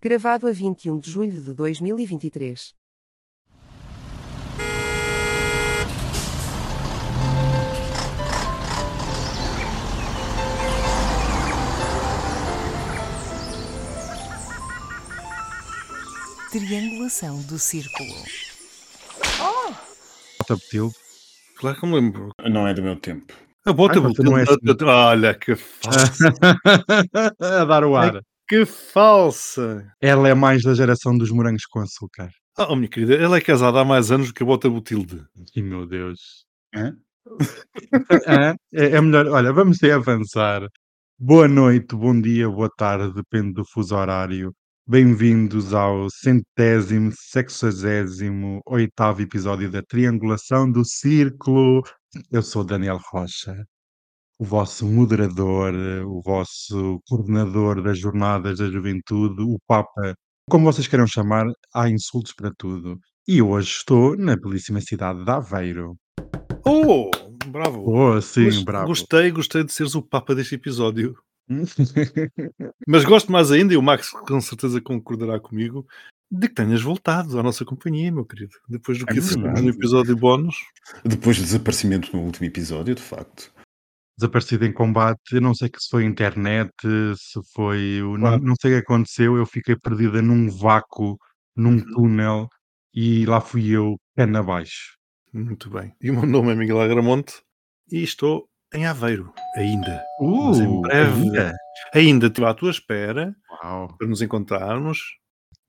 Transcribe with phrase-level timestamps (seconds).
[0.00, 2.72] Gravado a 21 de julho de 2023.
[16.50, 18.14] Triangulação do círculo.
[20.38, 20.90] Bota Betil.
[21.58, 22.30] Claro que me lembro.
[22.50, 23.34] Não é do meu tempo.
[23.66, 24.56] A bota Ah, você não é assim.
[24.84, 26.32] Olha que falsa.
[27.40, 28.22] a dar o ar.
[28.48, 29.86] Que falsa.
[30.00, 32.30] Ela é mais da geração dos morangos com açúcar.
[32.58, 35.22] Oh, minha querida, ela é casada há mais anos do que a bota Botilde.
[35.56, 36.46] Ai, meu Deus.
[36.74, 36.96] Hã?
[38.26, 38.56] Hã?
[38.72, 39.26] é, é melhor.
[39.28, 40.66] Olha, vamos avançar.
[41.18, 44.54] Boa noite, bom dia, boa tarde, depende do fuso horário.
[44.86, 51.82] Bem-vindos ao centésimo, sexagésimo, oitavo episódio da Triangulação do Círculo.
[52.32, 53.64] Eu sou Daniel Rocha,
[54.38, 55.74] o vosso moderador,
[56.06, 60.14] o vosso coordenador das jornadas da juventude, o Papa,
[60.48, 62.98] como vocês queiram chamar, há insultos para tudo.
[63.26, 65.96] E hoje estou na belíssima cidade de Aveiro.
[66.64, 67.10] Oh,
[67.48, 67.84] bravo.
[67.86, 68.86] Oh, sim, Mas bravo.
[68.86, 71.14] Gostei, gostei de seres o papa deste episódio.
[72.86, 75.86] Mas gosto mais ainda, e o Max com certeza concordará comigo,
[76.30, 78.52] de que tenhas voltado à nossa companhia, meu querido.
[78.68, 79.66] Depois do É que assistimos verdade.
[79.66, 80.56] no episódio bónus.
[81.04, 83.52] Depois do desaparecimento no último episódio, de facto.
[84.18, 85.32] Desaparecido em combate.
[85.34, 86.72] Eu não sei que se foi internet,
[87.16, 88.02] se foi.
[88.02, 88.42] o- Não, Claro.
[88.44, 89.36] não sei o que aconteceu.
[89.36, 91.16] Eu fiquei perdida num vácuo,
[91.56, 91.84] num Uhum.
[91.94, 92.48] túnel,
[92.92, 94.96] e lá fui eu, cana abaixo.
[95.32, 95.92] Muito bem.
[96.02, 97.34] E o meu nome é Miguel Agramonte
[97.92, 100.02] e estou em Aveiro, ainda.
[100.20, 101.22] Mas em Uh, breve.
[101.22, 101.54] ainda?
[101.94, 103.94] Ainda estive à tua espera Uau.
[103.96, 104.98] para nos encontrarmos.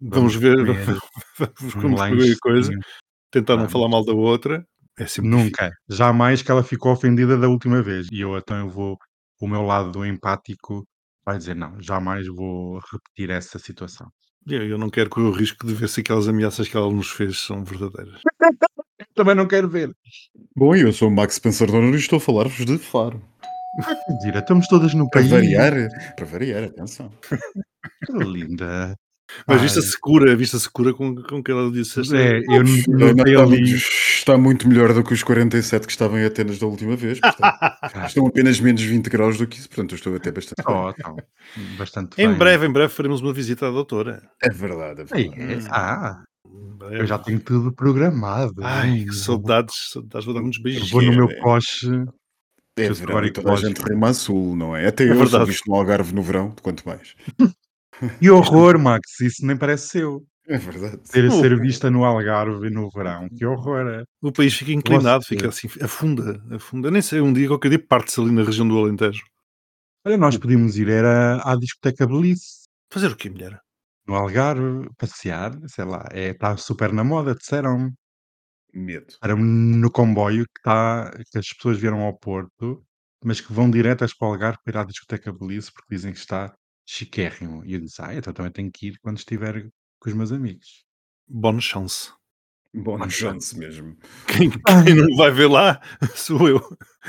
[0.02, 0.76] Vamos, Vamos ver, comer
[1.38, 2.74] vamos um como foi a coisa.
[3.32, 3.74] Tentar não Vamos.
[3.74, 4.66] falar mal da outra.
[5.00, 5.46] É sempre difícil.
[5.46, 5.72] Nunca.
[5.90, 8.08] Jamais que ela ficou ofendida da última vez.
[8.12, 8.98] E eu então eu vou.
[9.42, 10.86] O meu lado empático
[11.26, 14.08] vai dizer: não, jamais vou repetir essa situação.
[14.48, 17.10] Eu, eu não quero correr o risco de ver se aquelas ameaças que ela nos
[17.10, 18.22] fez são verdadeiras.
[19.16, 19.92] Também não quero ver.
[20.56, 23.22] Bom, eu sou o Max Spencer Donner e estou a falar-vos de Faro.
[24.24, 25.32] Gira, estamos todas no Para país.
[25.32, 25.74] variar,
[26.16, 27.12] para variar, atenção.
[28.06, 28.96] Que linda.
[29.48, 29.64] Mas Ai.
[29.64, 32.18] vista-se cura, vista-se cura com, com que ela disse esta.
[32.18, 33.62] É, eu não Não, está, ali.
[33.62, 37.20] muito, está muito melhor do que os 47 que estavam em Atenas da última vez.
[37.20, 37.50] portanto,
[38.08, 40.76] estão apenas menos 20 graus do que isso, portanto eu estou até bastante bem.
[40.76, 41.16] Oh, então,
[41.78, 42.38] bastante Em bem.
[42.38, 44.22] breve, em breve faremos uma visita à doutora.
[44.42, 45.42] É verdade, é verdade.
[45.42, 45.60] é.
[45.70, 46.24] Ah,
[46.92, 48.56] eu já tenho tudo programado.
[48.64, 50.90] Ai, que saudades, saudades, vou dar muitos beijos.
[50.90, 51.36] Vou no meu é.
[51.36, 51.88] coche.
[52.78, 54.88] É verão e toda a gente rima a sul, não é?
[54.88, 55.46] Até É eu verdade.
[55.46, 57.14] visto no Algarve no verão, quanto mais.
[58.20, 59.20] Que horror, Max.
[59.22, 60.26] Isso nem parece seu.
[60.48, 60.98] É verdade.
[61.12, 61.32] Ter Oh.
[61.40, 63.28] ser vista no Algarve no verão.
[63.30, 63.88] Que horror.
[63.88, 64.04] é.
[64.22, 66.90] O país fica inclinado, fica assim, afunda, afunda.
[66.90, 69.22] Nem sei, um dia, qualquer dia, parte-se ali na região do Alentejo.
[70.06, 72.68] Olha, nós podíamos ir era à discoteca Belize.
[72.92, 73.60] Fazer o quê, mulher?
[74.08, 77.92] No Algarve, passear, sei lá, é, está super na moda, disseram
[78.74, 79.14] Medo.
[79.24, 82.84] Era no comboio que, tá, que as pessoas vieram ao Porto,
[83.24, 86.20] mas que vão diretas para o Algarve para ir à discoteca Belize, porque dizem que
[86.20, 86.56] está
[86.90, 87.64] chiquérrimo.
[87.66, 89.70] E eu disse, ah, então também tenho que ir quando estiver
[90.00, 90.84] com os meus amigos.
[91.28, 92.12] Bonne chance.
[92.74, 93.96] Bom, Mas- chance mesmo.
[94.28, 94.50] Quem,
[94.86, 95.80] quem não vai ver lá
[96.16, 96.60] sou eu.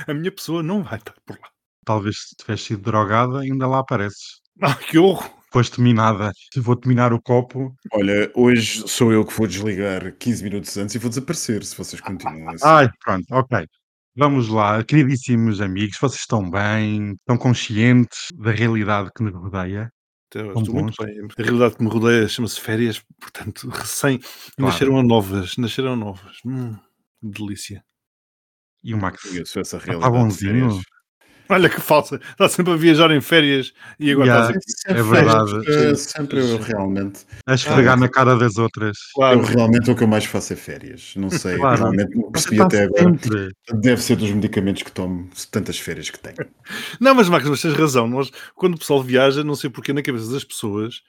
[0.06, 1.48] A minha pessoa não vai estar por lá.
[1.84, 4.41] Talvez se tivesse sido drogada, ainda lá apareces.
[4.62, 5.26] Ah, que horror!
[5.50, 6.30] Foste minada.
[6.52, 7.74] Se vou-te minar o copo.
[7.94, 11.98] Olha, hoje sou eu que vou desligar 15 minutos antes e vou desaparecer se vocês
[12.02, 12.62] continuam assim.
[12.66, 13.66] Ai, pronto, ok.
[14.20, 17.12] Vamos lá, queridíssimos amigos, vocês estão bem?
[17.12, 19.91] Estão conscientes da realidade que nos rodeia?
[20.31, 21.19] Estou muito bem.
[21.38, 24.72] A realidade que me rodeia chama-se férias, portanto, recém Claro.
[24.75, 26.36] nasceram novas, nasceram novas.
[26.44, 26.76] Hum,
[27.22, 27.82] delícia.
[28.84, 29.25] E o Max?
[29.34, 30.12] Essa Está realidade.
[30.12, 30.82] de bonzinho?
[31.55, 34.50] Olha que falsa, está sempre a viajar em férias e agora Yeah.
[34.59, 35.00] estás aqui.
[35.00, 35.69] É verdade.
[35.91, 37.21] É sempre eu realmente.
[37.47, 38.97] A esfregar Ah, na cara das outras.
[39.15, 41.12] Claro, Eu realmente o que eu mais faço é férias.
[41.16, 41.78] Não sei, Claro.
[41.78, 43.03] realmente não percebi está até agora.
[43.03, 43.49] sempre.
[43.75, 46.37] Deve ser dos medicamentos que tomo, tantas férias que tenho.
[47.00, 48.06] Não, mas Marcos, mas tens razão.
[48.06, 51.03] Nós, quando o pessoal viaja, não sei porquê na cabeça das pessoas,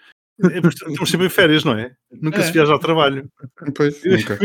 [0.43, 1.91] é porque estamos sempre em férias, não é?
[2.21, 2.43] Nunca É.
[2.43, 3.27] se viaja ao trabalho.
[3.75, 4.39] Pois, nunca.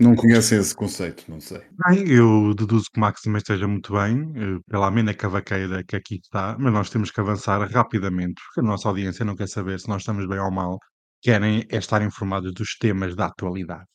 [0.00, 1.60] Não conhecem esse conceito, não sei.
[1.86, 5.96] Bem, eu deduzo que o Max também esteja muito bem, eh, pela amena cavaqueira que
[5.96, 9.80] aqui está, mas nós temos que avançar rapidamente, porque a nossa audiência não quer saber
[9.80, 10.78] se nós estamos bem ou mal,
[11.22, 13.86] querem é estar informados dos temas da atualidade.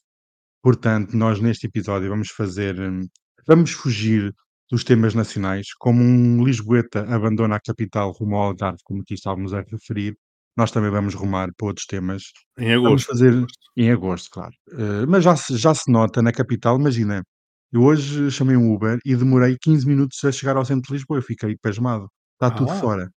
[0.62, 3.08] Portanto, nós neste episódio vamos fazer, hum,
[3.48, 4.34] vamos fugir
[4.70, 9.54] dos temas nacionais, como um Lisboeta abandona a capital rumo ao Algarve, como aqui estávamos
[9.54, 10.16] a referir,
[10.60, 12.24] nós também vamos rumar para outros temas
[12.60, 13.08] Em Vamos agosto.
[13.08, 13.46] fazer
[13.78, 14.54] em agosto, claro.
[14.74, 17.24] Eh, mas já se, já se nota na capital, imagina.
[17.72, 21.20] Eu hoje chamei um Uber e demorei 15 minutos a chegar ao centro de Lisboa.
[21.20, 22.08] Eu fiquei pasmado.
[22.34, 22.76] Está tudo Ah.
[22.80, 23.10] fora.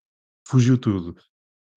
[0.48, 1.14] Fugiu tudo.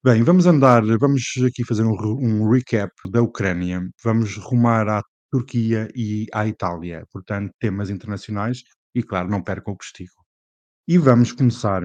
[0.03, 3.81] Bem, vamos andar, vamos aqui fazer um, um recap da Ucrânia.
[4.03, 5.01] Vamos rumar à
[5.31, 7.05] Turquia e à Itália.
[7.11, 8.63] Portanto, temas internacionais
[8.95, 10.11] e, claro, não percam o postigo.
[10.87, 11.83] E vamos começar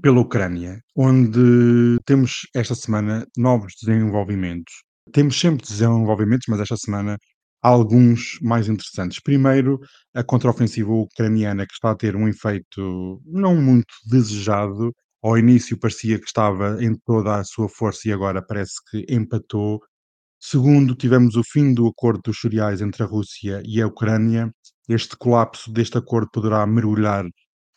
[0.00, 4.72] pela Ucrânia, onde temos esta semana novos desenvolvimentos.
[5.12, 7.18] Temos sempre desenvolvimentos, mas esta semana
[7.62, 9.20] há alguns mais interessantes.
[9.20, 9.78] Primeiro,
[10.14, 14.92] a contraofensiva ucraniana, que está a ter um efeito não muito desejado.
[15.22, 19.80] Ao início parecia que estava em toda a sua força e agora parece que empatou.
[20.40, 24.50] Segundo, tivemos o fim do acordo dos cereais entre a Rússia e a Ucrânia.
[24.88, 27.24] Este colapso deste acordo poderá mergulhar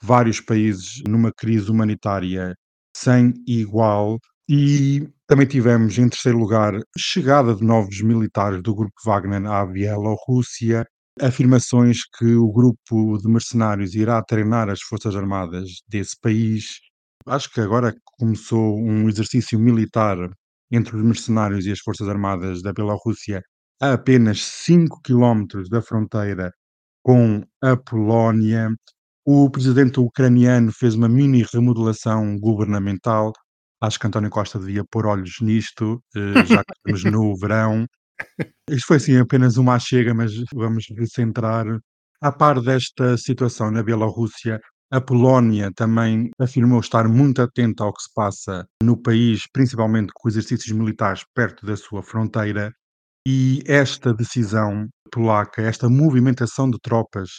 [0.01, 2.55] vários países numa crise humanitária
[2.95, 4.19] sem igual.
[4.49, 10.85] E também tivemos, em terceiro lugar, chegada de novos militares do grupo Wagner à Bielorrússia,
[11.21, 16.65] afirmações que o grupo de mercenários irá treinar as forças armadas desse país.
[17.27, 20.17] Acho que agora começou um exercício militar
[20.71, 23.41] entre os mercenários e as forças armadas da Bielorrússia
[23.81, 26.51] a apenas 5 quilómetros da fronteira
[27.03, 28.69] com a Polónia.
[29.27, 33.33] O presidente ucraniano fez uma mini remodelação governamental.
[33.81, 37.87] Acho que António Costa devia pôr olhos nisto, eh, já que estamos no verão.
[38.69, 41.65] Isto foi sim apenas uma chega, mas vamos recentrar.
[42.21, 44.61] A par desta situação na Bielorrússia,
[44.91, 50.29] a Polónia também afirmou estar muito atenta ao que se passa no país, principalmente com
[50.29, 52.71] exercícios militares perto da sua fronteira.
[53.27, 57.31] E esta decisão polaca, esta movimentação de tropas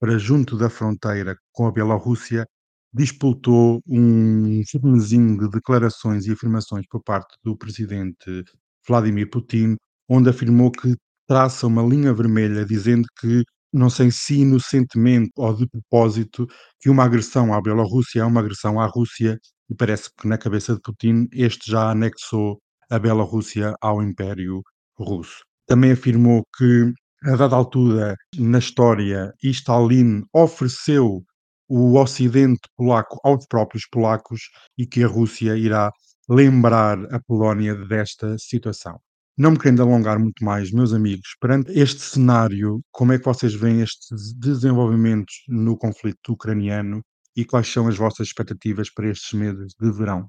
[0.00, 2.46] para junto da fronteira com a Bielorrússia,
[2.92, 8.44] disputou um frenesim de declarações e afirmações por parte do presidente
[8.86, 9.76] Vladimir Putin,
[10.08, 10.94] onde afirmou que
[11.26, 16.46] traça uma linha vermelha dizendo que não sei se inocentemente ou de propósito
[16.80, 20.74] que uma agressão à Bielorrússia é uma agressão à Rússia e parece que na cabeça
[20.74, 22.58] de Putin este já anexou
[22.90, 24.62] a Bielorrússia ao Império
[24.98, 25.44] Russo.
[25.66, 26.92] Também afirmou que
[27.24, 31.24] a dada altura na história Stalin ofereceu
[31.68, 34.40] o Ocidente polaco aos próprios polacos
[34.76, 35.90] e que a Rússia irá
[36.28, 38.98] lembrar a Polónia desta situação.
[39.36, 43.54] Não me querendo alongar muito mais, meus amigos, perante este cenário, como é que vocês
[43.54, 47.02] veem estes desenvolvimentos no conflito ucraniano
[47.36, 50.28] e quais são as vossas expectativas para estes meses de verão?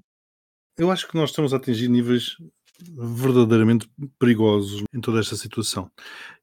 [0.78, 2.36] Eu acho que nós estamos a atingir níveis
[2.82, 5.92] verdadeiramente perigosos em toda esta situação.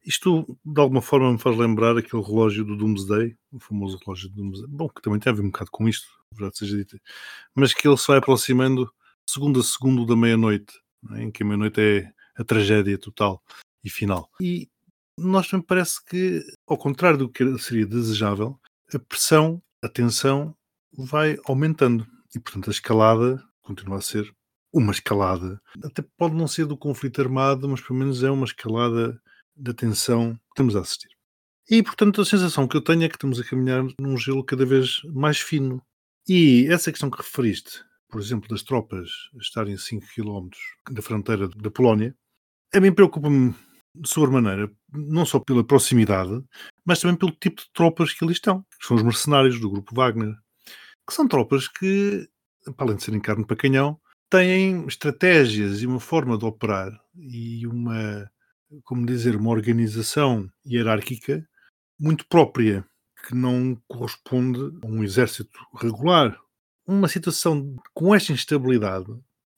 [0.05, 4.35] Isto, de alguma forma, me faz lembrar aquele relógio do Doomsday, o famoso relógio do
[4.35, 6.99] Doomsday, bom, que também tem a ver um bocado com isto, verdade seja dita,
[7.55, 8.91] mas que ele se vai aproximando
[9.29, 10.73] segundo a segundo da meia-noite,
[11.13, 11.23] é?
[11.23, 13.41] em que a meia-noite é a tragédia total
[13.83, 14.29] e final.
[14.41, 14.69] E
[15.17, 18.59] nós também parece que, ao contrário do que seria desejável,
[18.93, 20.55] a pressão, a tensão
[20.93, 24.33] vai aumentando e, portanto, a escalada continua a ser
[24.71, 25.61] uma escalada.
[25.83, 29.19] Até pode não ser do conflito armado, mas pelo menos é uma escalada
[29.55, 31.09] da tensão que estamos a assistir.
[31.69, 34.65] E, portanto, a sensação que eu tenho é que estamos a caminhar num gelo cada
[34.65, 35.81] vez mais fino.
[36.27, 39.09] E essa questão que referiste, por exemplo, das tropas
[39.41, 40.49] estarem a 5 km
[40.89, 42.15] da fronteira da Polónia,
[42.73, 43.53] a mim preocupa-me
[43.95, 46.41] de sobremaneira, não só pela proximidade,
[46.85, 49.95] mas também pelo tipo de tropas que ali estão, que são os mercenários do grupo
[49.95, 50.35] Wagner,
[51.07, 52.29] que são tropas que,
[52.75, 57.65] para além de serem carne para canhão, têm estratégias e uma forma de operar e
[57.67, 58.29] uma,
[58.83, 61.47] como dizer, uma organização hierárquica
[61.99, 62.85] muito própria,
[63.25, 66.39] que não corresponde a um exército regular.
[66.85, 69.07] Uma situação com esta instabilidade,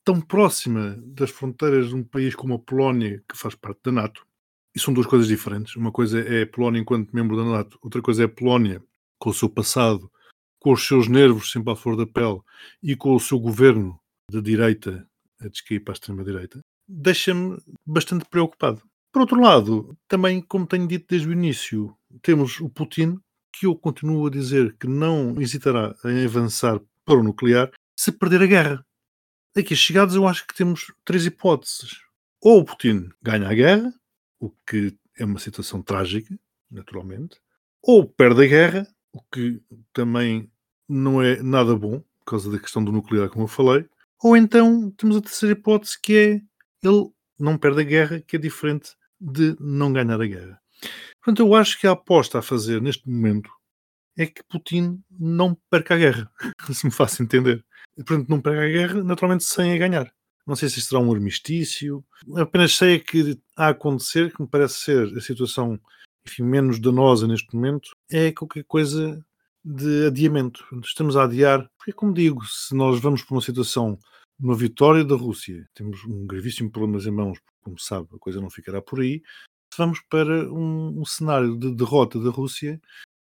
[0.04, 4.26] tão próxima das fronteiras de um país como a Polónia, que faz parte da NATO,
[4.74, 5.76] e são duas coisas diferentes.
[5.76, 8.82] Uma coisa é a Polónia enquanto membro da NATO, outra coisa é a Polónia
[9.18, 10.10] com o seu passado,
[10.58, 12.40] com os seus nervos sempre à flor da pele
[12.82, 13.99] e com o seu governo
[14.30, 15.06] de direita
[15.40, 18.82] a descair para a extrema-direita, deixa-me bastante preocupado.
[19.12, 23.18] Por outro lado, também, como tenho dito desde o início, temos o Putin,
[23.52, 28.42] que eu continuo a dizer que não hesitará em avançar para o nuclear se perder
[28.42, 28.86] a guerra.
[29.56, 32.00] Aqui chegados, eu acho que temos três hipóteses.
[32.40, 33.92] Ou o Putin ganha a guerra,
[34.38, 36.38] o que é uma situação trágica,
[36.70, 37.38] naturalmente,
[37.82, 39.60] ou perde a guerra, o que
[39.92, 40.50] também
[40.88, 43.86] não é nada bom, por causa da questão do nuclear, como eu falei,
[44.22, 46.40] ou então temos a terceira hipótese que é
[46.86, 50.60] ele não perde a guerra, que é diferente de não ganhar a guerra.
[51.22, 53.50] Portanto, eu acho que a aposta a fazer neste momento
[54.16, 56.30] é que Putin não perca a guerra,
[56.72, 57.64] se me faço entender.
[57.96, 60.12] Portanto, não perca a guerra, naturalmente sem a ganhar.
[60.46, 62.04] Não sei se será um armistício,
[62.36, 65.78] apenas sei que a acontecer, que me parece ser a situação
[66.26, 69.24] enfim, menos danosa neste momento, é qualquer coisa
[69.64, 70.64] de adiamento.
[70.82, 73.98] Estamos a adiar, porque, como digo, se nós vamos para uma situação
[74.38, 78.40] uma vitória da Rússia, temos um gravíssimo problema em mãos, porque, como sabe, a coisa
[78.40, 79.22] não ficará por aí.
[79.72, 82.80] Se vamos para um, um cenário de derrota da Rússia,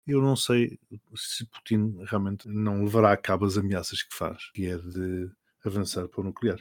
[0.08, 0.80] eu não sei
[1.16, 5.30] se Putin realmente não levará a cabo as ameaças que faz, que é de
[5.66, 6.60] avançar para o nuclear.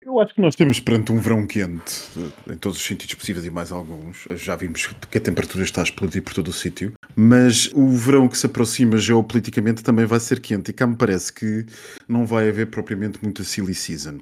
[0.00, 2.02] Eu acho que nós temos perante um verão quente,
[2.50, 4.26] em todos os sentidos possíveis e mais alguns.
[4.36, 8.26] Já vimos que a temperatura está a explodir por todo o sítio, mas o verão
[8.26, 11.66] que se aproxima geopoliticamente também vai ser quente e cá me parece que
[12.08, 14.20] não vai haver propriamente muita silly season.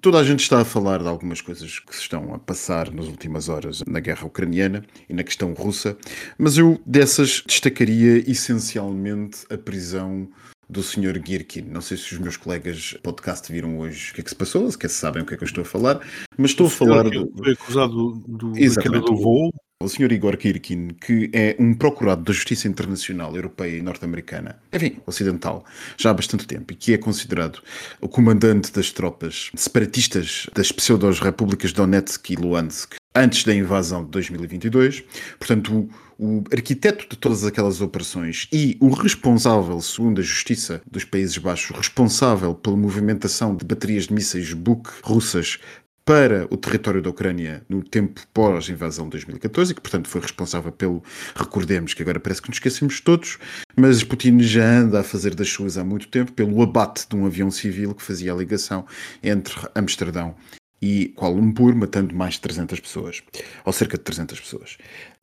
[0.00, 3.06] Toda a gente está a falar de algumas coisas que se estão a passar nas
[3.06, 5.98] últimas horas na guerra ucraniana e na questão russa,
[6.38, 10.28] mas eu dessas destacaria essencialmente a prisão
[10.68, 11.20] do Sr.
[11.24, 11.62] Girkin.
[11.62, 14.70] Não sei se os meus colegas podcast viram hoje o que é que se passou,
[14.70, 16.00] se sabem o que é que eu estou a falar,
[16.36, 17.32] mas estou o a falar do.
[17.36, 18.50] Foi acusado do,
[19.00, 19.50] do voo.
[19.80, 20.10] O Sr.
[20.10, 25.64] Igor Kirkin, que é um procurado da Justiça Internacional Europeia e Norte-Americana, enfim, ocidental,
[25.96, 27.60] já há bastante tempo, e que é considerado
[28.00, 35.04] o comandante das tropas separatistas das pseudo-repúblicas Donetsk e Luhansk antes da invasão de 2022.
[35.38, 41.04] Portanto, o, o arquiteto de todas aquelas operações e o responsável, segundo a Justiça dos
[41.04, 45.60] Países Baixos, responsável pela movimentação de baterias de mísseis Buk russas
[46.04, 50.72] para o território da Ucrânia no tempo pós-invasão de 2014 e que, portanto, foi responsável
[50.72, 51.04] pelo,
[51.36, 53.38] recordemos que agora parece que nos esquecemos todos,
[53.76, 57.26] mas Putin já anda a fazer das suas há muito tempo pelo abate de um
[57.26, 58.86] avião civil que fazia a ligação
[59.22, 60.34] entre Amsterdão
[60.80, 63.22] e Kuala Lumpur, matando mais de 300 pessoas,
[63.64, 64.78] ou cerca de 300 pessoas.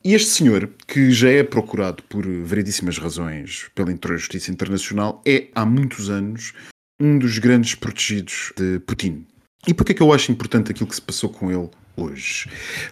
[0.08, 6.12] Este senhor, que já é procurado por variedíssimas razões pela Justiça Internacional, é há muitos
[6.12, 6.54] anos
[7.02, 9.26] um dos grandes protegidos de Putin.
[9.68, 12.48] E porquê é que eu acho importante aquilo que se passou com ele hoje?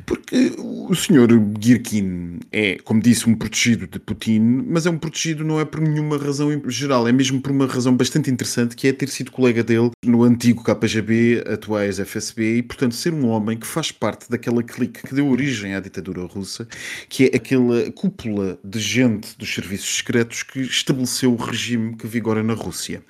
[0.06, 5.44] Porque o senhor Girkin é, como disse, um protegido de Putin, mas é um protegido
[5.44, 8.94] não é por nenhuma razão geral, é mesmo por uma razão bastante interessante, que é
[8.94, 13.68] ter sido colega dele no antigo KGB, atuais FSB, e portanto ser um homem que
[13.68, 16.68] faz parte daquela clique que deu origem à ditadura russa,
[17.08, 22.42] que é aquela cúpula de gente dos serviços secretos que estabeleceu o regime que vigora
[22.42, 23.04] na Rússia.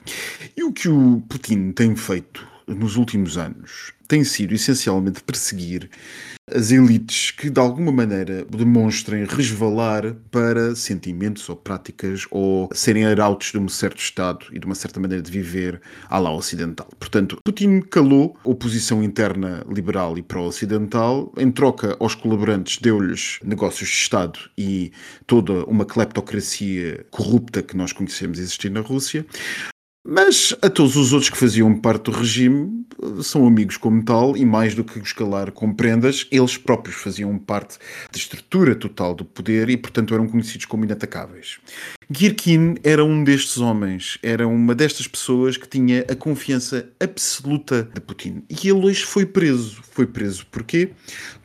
[0.58, 5.90] E o que o Putin tem feito nos últimos anos tem sido essencialmente perseguir
[6.52, 13.52] as elites que de alguma maneira demonstrem resvalar para sentimentos ou práticas ou serem arautos
[13.52, 16.88] de um certo Estado e de uma certa maneira de viver à lá ocidental.
[17.00, 23.90] Portanto, Putin calou a oposição interna liberal e pró-ocidental, em troca aos colaborantes deu-lhes negócios
[23.90, 24.92] de Estado e
[25.26, 29.26] toda uma cleptocracia corrupta que nós conhecemos existir na Rússia.
[30.06, 32.86] Mas a todos os outros que faziam parte do regime
[33.22, 37.38] são amigos como tal, e mais do que os calar com prendas, eles próprios faziam
[37.38, 37.78] parte
[38.12, 41.58] da estrutura total do poder e, portanto, eram conhecidos como inatacáveis.
[42.10, 48.02] Girkin era um destes homens, era uma destas pessoas que tinha a confiança absoluta de
[48.02, 48.44] Putin.
[48.50, 49.82] E ele hoje foi preso.
[49.92, 50.92] Foi preso porquê?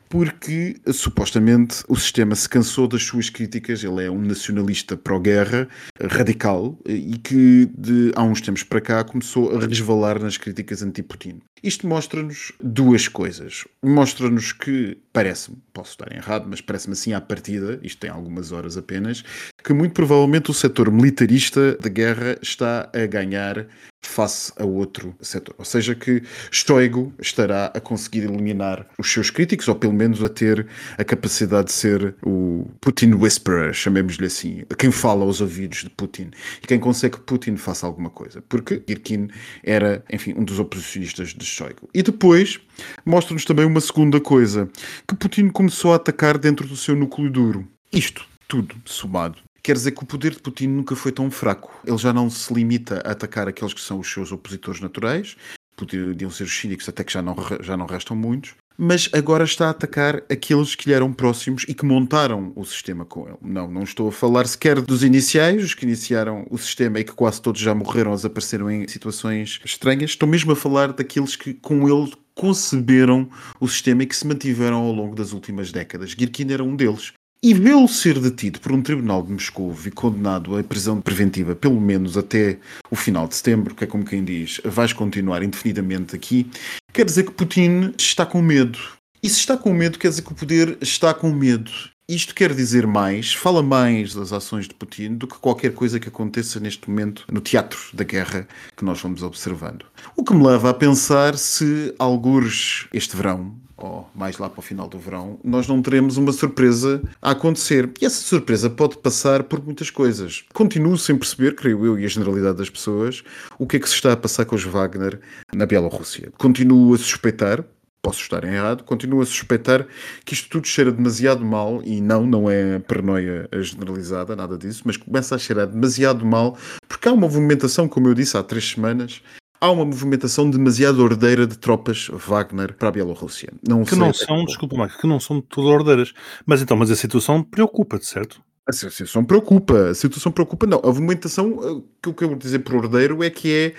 [0.09, 3.85] Porque supostamente o sistema se cansou das suas críticas.
[3.85, 5.69] Ele é um nacionalista pró-guerra,
[6.01, 11.41] radical, e que de há uns tempos para cá começou a resvalar nas críticas anti-Putin.
[11.63, 13.65] Isto mostra-nos duas coisas.
[13.83, 18.77] Mostra-nos que, parece-me, posso estar errado, mas parece-me assim à partida, isto tem algumas horas
[18.77, 19.25] apenas,
[19.65, 23.67] que muito provavelmente o setor militarista da guerra está a ganhar
[24.03, 25.55] face a outro setor.
[25.59, 30.29] Ou seja, que Stoigo estará a conseguir eliminar os seus críticos, ou pelo menos a
[30.29, 35.91] ter a capacidade de ser o Putin Whisperer, chamemos-lhe assim, quem fala aos ouvidos de
[35.91, 36.31] Putin
[36.63, 38.43] e quem consegue que Putin faça alguma coisa.
[38.49, 39.29] Porque Irkin
[39.63, 41.89] era, enfim, um dos oposicionistas de Stoigo.
[41.95, 42.61] E depois
[43.05, 44.69] mostra-nos também uma segunda coisa,
[45.07, 47.69] que Putin começou a atacar dentro do seu núcleo duro.
[47.93, 51.73] Isto tudo somado Quer dizer que o poder de Putin nunca foi tão fraco.
[51.85, 55.37] Ele já não se limita a atacar aqueles que são os seus opositores naturais,
[55.77, 59.67] poderiam ser os cínicos, até que já não, já não restam muitos, mas agora está
[59.67, 63.37] a atacar aqueles que lhe eram próximos e que montaram o sistema com ele.
[63.43, 67.13] Não, não estou a falar sequer dos iniciais, os que iniciaram o sistema e que
[67.13, 70.11] quase todos já morreram ou desapareceram em situações estranhas.
[70.11, 74.77] Estou mesmo a falar daqueles que com ele conceberam o sistema e que se mantiveram
[74.77, 76.11] ao longo das últimas décadas.
[76.11, 77.13] Girkin era um deles.
[77.41, 81.81] E vê-lo ser detido por um tribunal de Moscou e condenado à prisão preventiva pelo
[81.81, 82.59] menos até
[82.91, 86.51] o final de setembro, que é como quem diz, vais continuar indefinidamente aqui,
[86.93, 88.79] quer dizer que Putin está com medo.
[89.23, 91.71] E se está com medo, quer dizer que o poder está com medo.
[92.09, 96.09] Isto quer dizer mais, fala mais das ações de Putin do que qualquer coisa que
[96.09, 99.85] aconteça neste momento no teatro da guerra que nós vamos observando.
[100.17, 104.63] O que me leva a pensar se algures este verão, ou mais lá para o
[104.63, 107.91] final do verão, nós não teremos uma surpresa a acontecer.
[108.01, 110.47] E essa surpresa pode passar por muitas coisas.
[110.55, 113.23] Continuo sem perceber, creio eu e a generalidade das pessoas,
[113.59, 115.21] o que é que se está a passar com os Wagner
[115.55, 116.33] na Bielorrússia.
[116.39, 117.63] Continuo a suspeitar,
[118.09, 119.87] posso estar errado, continuo a suspeitar
[120.25, 124.97] que isto tudo cheira demasiado mal, e não, não é paranoia generalizada, nada disso, mas
[124.97, 126.57] começa a cheirar demasiado mal,
[126.89, 129.21] porque há uma movimentação, como eu disse há três semanas,
[129.61, 133.53] há uma movimentação demasiado ordeira de tropas Wagner para a Bielorrússia.
[133.69, 136.15] Não que não são, desculpa, Marco, que não são todas ordeiras.
[136.47, 138.41] Mas então, mas a situação preocupa-te, certo?
[138.67, 140.79] A situação preocupa, a situação preocupa, não.
[140.79, 143.75] A movimentação, eh, que eu quero dizer por ordeiro é que é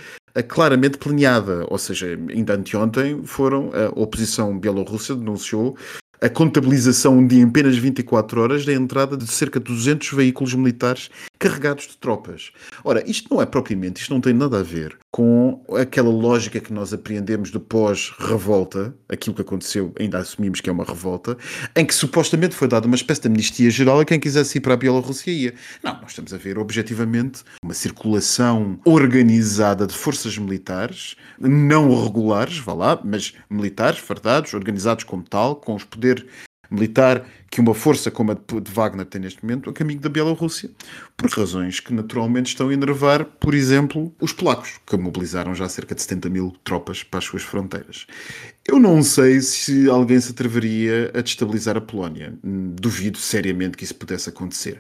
[0.48, 5.76] claramente planeada, ou seja, ainda anteontem foram, a oposição bielorrussa denunciou
[6.22, 11.88] a contabilização de apenas 24 horas da entrada de cerca de 200 veículos militares carregados
[11.88, 12.52] de tropas.
[12.84, 16.72] Ora, isto não é propriamente, isto não tem nada a ver com aquela lógica que
[16.72, 21.38] nós apreendemos do pós-revolta, aquilo que aconteceu, ainda assumimos que é uma revolta,
[21.76, 24.74] em que supostamente foi dada uma espécie de amnistia geral a quem quisesse ir para
[24.74, 25.54] a Bielorrússia ia.
[25.82, 32.74] Não, nós estamos a ver objetivamente uma circulação organizada de forças militares, não regulares, vá
[32.74, 36.26] lá, mas militares, fardados, organizados como tal, com os poderes
[36.70, 40.70] militar que uma força como a de Wagner tem neste momento a caminho da Bielorrússia,
[41.18, 45.96] por razões que naturalmente estão a enervar, por exemplo, os polacos, que mobilizaram já cerca
[45.96, 48.06] de 70 mil tropas para as suas fronteiras.
[48.68, 52.34] Eu não sei se alguém se atreveria a destabilizar a Polónia.
[52.44, 54.80] Duvido seriamente que isso pudesse acontecer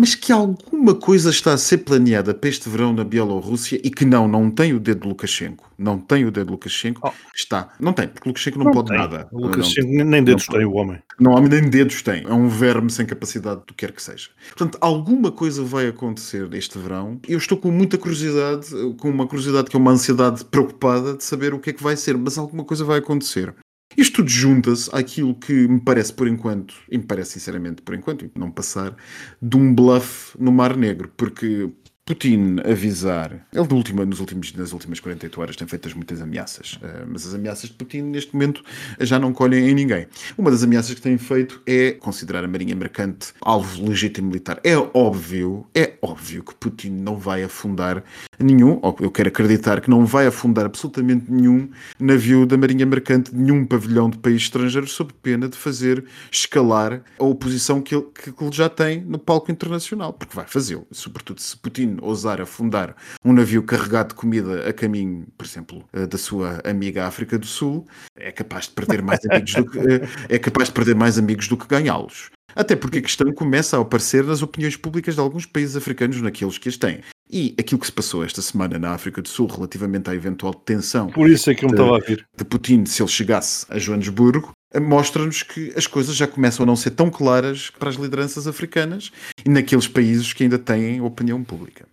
[0.00, 4.06] mas que alguma coisa está a ser planeada para este verão na Bielorrússia e que
[4.06, 5.70] não, não tem o dedo de Lukashenko.
[5.76, 7.02] Não tem o dedo de Lukashenko.
[7.04, 7.12] Oh.
[7.36, 7.68] Está.
[7.78, 8.96] Não tem, porque Lukashenko não, não pode tem.
[8.96, 9.28] nada.
[9.30, 11.02] O Lukashenko não, nem dedos tem, o homem.
[11.20, 12.24] Não, nem dedos tem.
[12.24, 14.30] É um verme sem capacidade do que quer que seja.
[14.56, 17.20] Portanto, alguma coisa vai acontecer este verão.
[17.28, 21.52] Eu estou com muita curiosidade, com uma curiosidade que é uma ansiedade preocupada de saber
[21.52, 23.54] o que é que vai ser, mas alguma coisa vai acontecer.
[23.96, 28.30] Isto tudo junta-se àquilo que me parece por enquanto, e me parece sinceramente por enquanto,
[28.36, 28.96] não passar,
[29.42, 31.70] de um bluff no Mar Negro, porque
[32.04, 37.26] Putin avisar, ele nos últimos, nas últimas 48 horas tem feito muitas ameaças, uh, mas
[37.26, 38.64] as ameaças de Putin neste momento
[38.98, 40.08] já não colhem em ninguém.
[40.36, 44.60] Uma das ameaças que tem feito é considerar a Marinha Mercante alvo legítimo militar.
[44.64, 48.02] É óbvio, é óbvio que Putin não vai afundar
[48.38, 53.34] nenhum, ou eu quero acreditar que não vai afundar absolutamente nenhum navio da Marinha Mercante,
[53.34, 58.30] nenhum pavilhão de país estrangeiro, sob pena de fazer escalar a oposição que ele, que
[58.42, 63.32] ele já tem no palco internacional, porque vai fazê-lo, sobretudo se Putin ousar afundar um
[63.32, 67.86] navio carregado de comida a caminho, por exemplo, eh, da sua amiga África do Sul,
[68.16, 71.48] é capaz de perder mais amigos do que, eh, é capaz de perder mais amigos
[71.48, 72.30] do que ganhá-los.
[72.54, 76.58] Até porque a questão começa a aparecer nas opiniões públicas de alguns países africanos naqueles
[76.58, 77.00] que as têm.
[77.30, 81.08] E aquilo que se passou esta semana na África do Sul relativamente à eventual detenção
[81.10, 82.26] Por isso é que eu de, estava a vir.
[82.36, 86.76] de Putin se ele chegasse a Joanesburgo mostra-nos que as coisas já começam a não
[86.76, 89.10] ser tão claras para as lideranças africanas
[89.44, 91.88] e naqueles países que ainda têm opinião pública.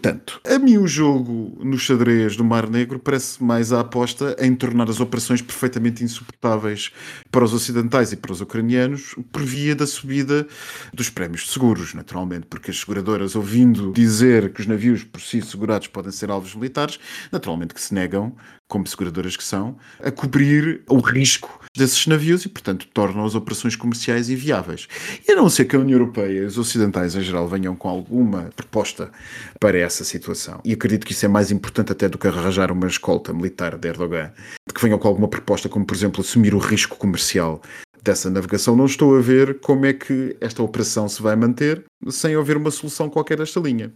[0.00, 4.54] Portanto, a mim o jogo no xadrez do Mar Negro parece mais a aposta em
[4.54, 6.92] tornar as operações perfeitamente insuportáveis
[7.32, 10.46] para os ocidentais e para os ucranianos por via da subida
[10.94, 15.42] dos prémios de seguros, naturalmente, porque as seguradoras, ouvindo dizer que os navios por si
[15.42, 17.00] segurados podem ser alvos militares,
[17.32, 18.36] naturalmente que se negam
[18.68, 23.74] como seguradoras que são, a cobrir o risco desses navios e, portanto, tornam as operações
[23.74, 24.86] comerciais inviáveis.
[25.26, 27.88] E a não ser que a União Europeia e os ocidentais em geral venham com
[27.88, 29.10] alguma proposta
[29.58, 32.86] para essa situação, e acredito que isso é mais importante até do que arranjar uma
[32.86, 34.30] escolta militar de Erdogan,
[34.72, 37.60] que venham com alguma proposta, como, por exemplo, assumir o risco comercial
[38.02, 42.34] dessa navegação, não estou a ver como é que esta operação se vai manter sem
[42.36, 43.92] haver uma solução qualquer desta linha.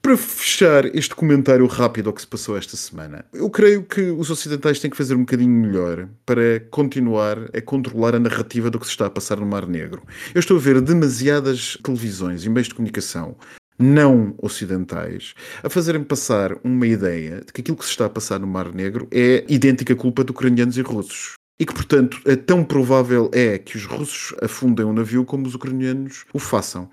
[0.00, 4.30] Para fechar este comentário rápido ao que se passou esta semana, eu creio que os
[4.30, 8.86] ocidentais têm que fazer um bocadinho melhor para continuar a controlar a narrativa do que
[8.86, 10.02] se está a passar no Mar Negro.
[10.34, 13.36] Eu estou a ver demasiadas televisões e meios de comunicação
[13.82, 18.38] não ocidentais a fazerem passar uma ideia de que aquilo que se está a passar
[18.38, 21.34] no Mar Negro é idêntica culpa de ucranianos e russos.
[21.58, 25.54] E que, portanto, é tão provável é que os russos afundem um navio como os
[25.54, 26.88] ucranianos o façam.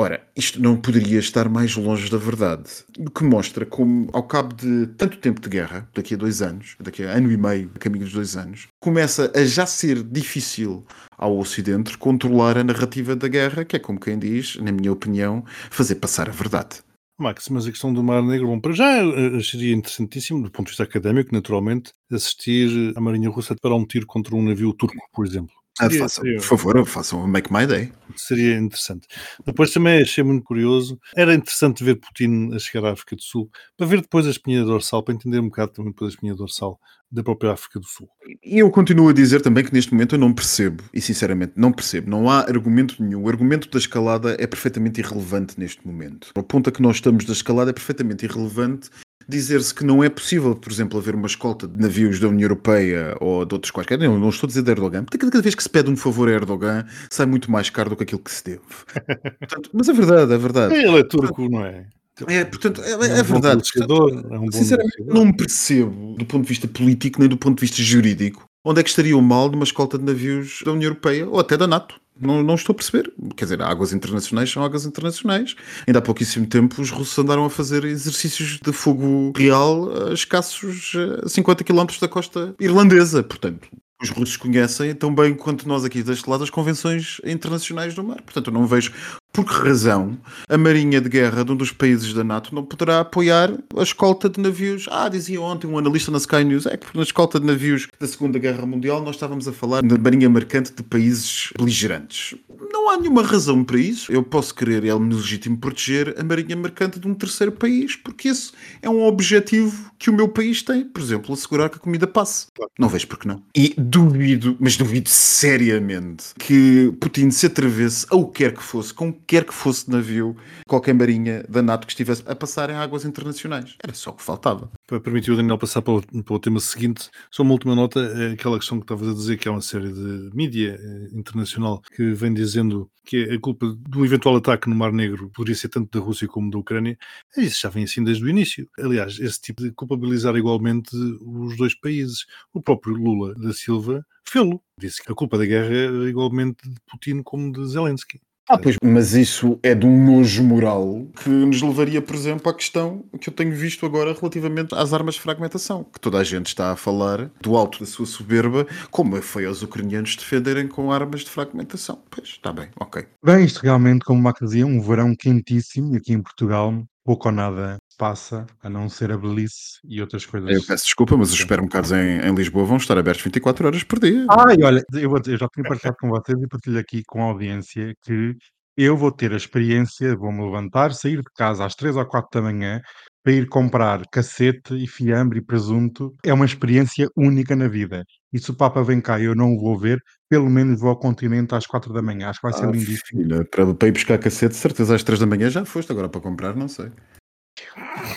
[0.00, 4.54] Ora, isto não poderia estar mais longe da verdade, o que mostra como, ao cabo
[4.54, 7.78] de tanto tempo de guerra, daqui a dois anos, daqui a ano e meio, a
[7.80, 13.26] caminho dos dois anos, começa a já ser difícil ao Ocidente controlar a narrativa da
[13.26, 16.78] guerra, que é como quem diz, na minha opinião, fazer passar a verdade.
[17.18, 20.66] Max, mas a questão do Mar Negro, bom, para já eh, seria interessantíssimo, do ponto
[20.66, 25.04] de vista académico, naturalmente, assistir a Marinha Russa para um tiro contra um navio turco,
[25.12, 25.57] por exemplo.
[25.80, 27.92] Ah, façam, por favor, façam o Make My Day.
[28.16, 29.06] Seria interessante.
[29.44, 30.98] Depois também achei muito curioso.
[31.16, 34.64] Era interessante ver Putin a chegar à África do Sul, para ver depois a espinha
[34.64, 36.78] dorsal, para entender um bocado também depois a espinha dorsal
[37.10, 38.08] da própria África do Sul.
[38.44, 41.72] E eu continuo a dizer também que neste momento eu não percebo, e sinceramente não
[41.72, 43.24] percebo, não há argumento nenhum.
[43.24, 46.30] O argumento da escalada é perfeitamente irrelevante neste momento.
[46.36, 48.90] O ponto a que nós estamos da escalada é perfeitamente irrelevante.
[49.28, 53.14] Dizer-se que não é possível, por exemplo, haver uma escolta de navios da União Europeia
[53.20, 55.62] ou de outros quaisquer, não, não estou a dizer de Erdogan, porque cada vez que
[55.62, 58.42] se pede um favor a Erdogan sai muito mais caro do que aquilo que se
[58.42, 58.60] deve.
[59.38, 60.74] Portanto, mas é verdade, é verdade.
[60.74, 61.84] Ele é turco, não é?
[62.26, 63.56] É, portanto, é, É um é bom verdade.
[63.56, 65.24] negociador, é um Sinceramente, negociador.
[65.24, 68.82] não percebo, do ponto de vista político nem do ponto de vista jurídico, onde é
[68.82, 71.66] que estaria o mal de uma escolta de navios da União Europeia ou até da
[71.66, 71.94] NATO.
[72.20, 73.12] Não, não estou a perceber.
[73.36, 75.54] Quer dizer, águas internacionais são águas internacionais.
[75.86, 80.92] Ainda há pouquíssimo tempo os russos andaram a fazer exercícios de fogo real a escassos
[80.94, 83.22] eh, 50 km da costa irlandesa.
[83.22, 83.68] Portanto,
[84.00, 88.22] os russos conhecem tão bem quanto nós aqui deste lado as convenções internacionais do mar.
[88.22, 88.92] Portanto, eu não vejo
[89.32, 93.00] por que razão a Marinha de Guerra de um dos países da NATO não poderá
[93.00, 94.86] apoiar a escolta de navios.
[94.90, 98.06] Ah, dizia ontem um analista na Sky News, é que na escolta de navios da
[98.06, 102.34] Segunda Guerra Mundial nós estávamos a falar da Marinha Mercante de países beligerantes.
[102.72, 104.10] Não há nenhuma razão para isso.
[104.10, 108.52] Eu posso querer, é legítimo, proteger a Marinha Mercante de um terceiro país, porque esse
[108.82, 110.84] é um objetivo que o meu país tem.
[110.84, 112.46] Por exemplo, assegurar que a comida passe.
[112.78, 113.42] Não vejo porque não.
[113.54, 119.44] E duvido, mas duvido seriamente, que Putin se atrevesse que quer que fosse, com quer
[119.44, 120.34] que fosse navio,
[120.66, 123.76] qualquer marinha da NATO que estivesse a passar em águas internacionais.
[123.84, 124.70] Era só o que faltava.
[124.86, 128.00] Para permitir o Daniel passar para o, para o tema seguinte, só uma última nota,
[128.00, 131.82] é aquela questão que estavas a dizer, que há uma série de mídia eh, internacional
[131.94, 135.98] que vem dizendo que a culpa um eventual ataque no Mar Negro poderia ser tanto
[135.98, 136.96] da Rússia como da Ucrânia.
[137.36, 138.66] Isso já vem assim desde o início.
[138.78, 142.24] Aliás, esse tipo de culpabilizar igualmente os dois países.
[142.52, 144.62] O próprio Lula da Silva fê-lo.
[144.78, 148.20] Disse que a culpa da guerra era igualmente de Putin como de Zelensky.
[148.48, 152.54] Ah, pois, mas isso é de um nojo moral que nos levaria, por exemplo, à
[152.54, 156.46] questão que eu tenho visto agora relativamente às armas de fragmentação, que toda a gente
[156.46, 161.20] está a falar do alto da sua soberba, como foi aos ucranianos defenderem com armas
[161.20, 162.02] de fragmentação.
[162.10, 163.04] Pois, está bem, ok.
[163.22, 166.72] Bem, isto realmente, como o Mac dizia, um verão quentíssimo aqui em Portugal
[167.08, 170.48] pouco ou nada passa, a não ser a Belize e outras coisas.
[170.48, 173.98] Eu peço desculpa, mas os supermercados em, em Lisboa vão estar abertos 24 horas por
[173.98, 174.24] dia.
[174.30, 177.92] Ai, olha, eu, eu já tinha partilhado com vocês e partilho aqui com a audiência
[178.02, 178.36] que
[178.76, 182.40] eu vou ter a experiência, vou-me levantar, sair de casa às 3 ou 4 da
[182.40, 182.80] manhã
[183.24, 186.14] para ir comprar cacete e fiambre e presunto.
[186.24, 188.04] É uma experiência única na vida.
[188.32, 189.98] E se o Papa vem cá e eu não o vou ver,
[190.30, 192.28] pelo menos vou ao continente às 4 da manhã.
[192.28, 193.22] Acho que vai ser Ah, lindíssimo.
[193.22, 196.20] filha, para, para ir buscar cacete, certeza às 3 da manhã já foste, agora para
[196.20, 196.92] comprar, não sei.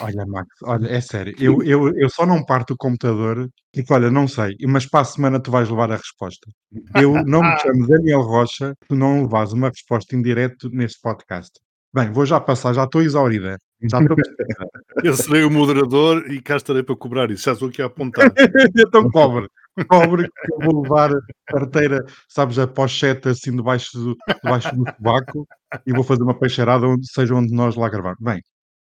[0.02, 4.12] Olha, Max, olha, é sério, eu, eu, eu só não parto o computador porque, olha,
[4.12, 6.50] não sei, mas para a semana tu vais levar a resposta.
[6.96, 11.52] Eu não me chamo Daniel Rocha, tu não levas uma resposta em direto neste podcast.
[11.94, 13.58] Bem, vou já passar, já estou exaurida.
[13.84, 14.16] Já estou.
[15.04, 17.44] Eu serei o moderador e cá estarei para cobrar isso.
[17.44, 18.32] Já estou aqui a apontar.
[18.78, 19.48] então cobre,
[19.88, 24.84] cobre que eu vou levar a carteira, sabes, a pochete assim debaixo do, debaixo do
[24.84, 25.48] tabaco
[25.86, 28.16] e vou fazer uma peixeirada onde seja onde nós lá gravar.
[28.20, 28.42] Bem,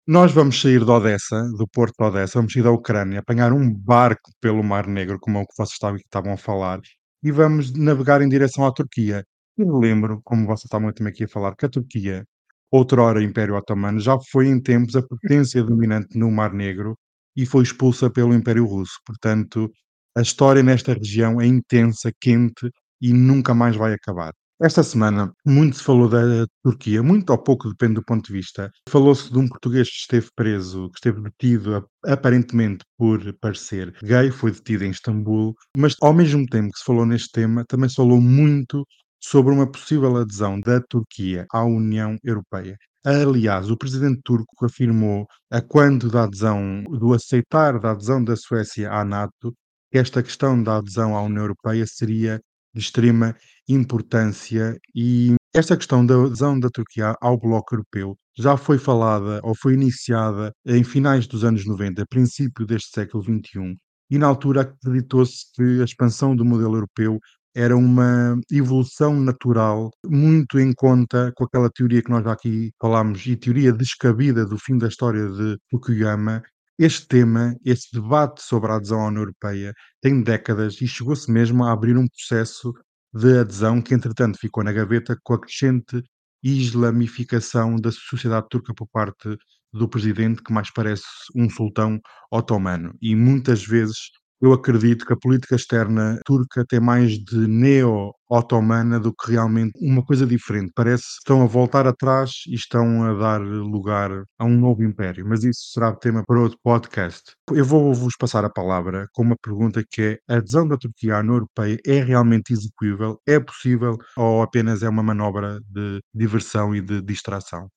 [0.09, 3.71] nós vamos sair de Odessa, do porto de Odessa, vamos sair da Ucrânia, apanhar um
[3.71, 6.81] barco pelo Mar Negro, como é o que vocês estavam, a falar,
[7.23, 9.23] e vamos navegar em direção à Turquia.
[9.59, 12.25] E lembro, como vocês estavam também aqui a falar, que a Turquia,
[12.71, 16.97] outrora Império Otomano, já foi em tempos a potência dominante no Mar Negro
[17.37, 18.99] e foi expulsa pelo Império Russo.
[19.05, 19.71] Portanto,
[20.17, 24.33] a história nesta região é intensa, quente e nunca mais vai acabar.
[24.61, 28.73] Esta semana, muito se falou da Turquia, muito ou pouco, depende do ponto de vista.
[28.89, 34.51] Falou-se de um português que esteve preso, que esteve detido aparentemente por parecer gay, foi
[34.51, 38.21] detido em Istambul, mas ao mesmo tempo que se falou neste tema, também se falou
[38.21, 38.85] muito
[39.23, 42.77] sobre uma possível adesão da Turquia à União Europeia.
[43.05, 48.91] Aliás, o presidente turco afirmou, a quando da adesão, do aceitar da adesão da Suécia
[48.91, 49.55] à NATO,
[49.93, 52.41] que esta questão da adesão à União Europeia seria
[52.79, 53.35] de extrema
[53.69, 59.55] importância e esta questão da adesão da Turquia ao Bloco Europeu já foi falada ou
[59.55, 63.77] foi iniciada em finais dos anos 90, princípio deste século XXI,
[64.11, 67.19] e na altura acreditou-se que a expansão do modelo europeu
[67.55, 73.37] era uma evolução natural, muito em conta com aquela teoria que nós aqui falámos, e
[73.37, 76.43] teoria descabida do fim da história de Fukuyama.
[76.79, 81.65] Este tema, este debate sobre a adesão à União Europeia, tem décadas e chegou-se mesmo
[81.65, 82.73] a abrir um processo
[83.13, 86.01] de adesão que, entretanto, ficou na gaveta com a crescente
[86.41, 89.37] islamificação da sociedade turca por parte
[89.73, 91.03] do presidente, que mais parece
[91.35, 92.95] um sultão otomano.
[93.03, 94.11] E muitas vezes
[94.41, 100.05] eu acredito que a política externa turca tem mais de neo-otomana do que realmente uma
[100.05, 100.73] coisa diferente.
[100.75, 105.27] Parece que estão a voltar atrás e estão a dar lugar a um novo império,
[105.29, 107.33] mas isso será tema para outro podcast.
[107.53, 111.21] Eu vou-vos passar a palavra com uma pergunta que é: a adesão da Turquia à
[111.21, 113.21] União Europeia é realmente execuível?
[113.27, 117.69] É possível ou apenas é uma manobra de diversão e de distração?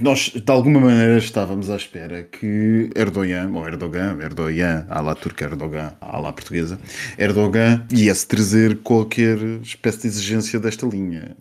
[0.00, 5.44] Nós, de alguma maneira, estávamos à espera que Erdogan, ou Erdogan, Erdogan, à la turca,
[5.44, 6.78] Erdogan, à la portuguesa,
[7.18, 11.36] Erdogan ia-se trazer qualquer espécie de exigência desta linha.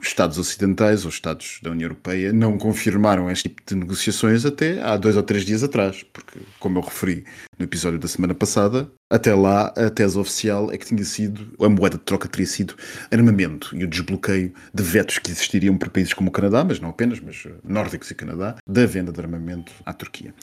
[0.00, 4.82] Os Estados ocidentais ou Estados da União Europeia não confirmaram este tipo de negociações até
[4.82, 7.24] há dois ou três dias atrás, porque, como eu referi
[7.58, 11.68] no episódio da semana passada, até lá a tese oficial é que tinha sido, a
[11.68, 12.74] moeda de troca teria sido
[13.10, 16.90] armamento e o desbloqueio de vetos que existiriam para países como o Canadá, mas não
[16.90, 20.34] apenas, mas nórdicos e Canadá, da venda de armamento à Turquia.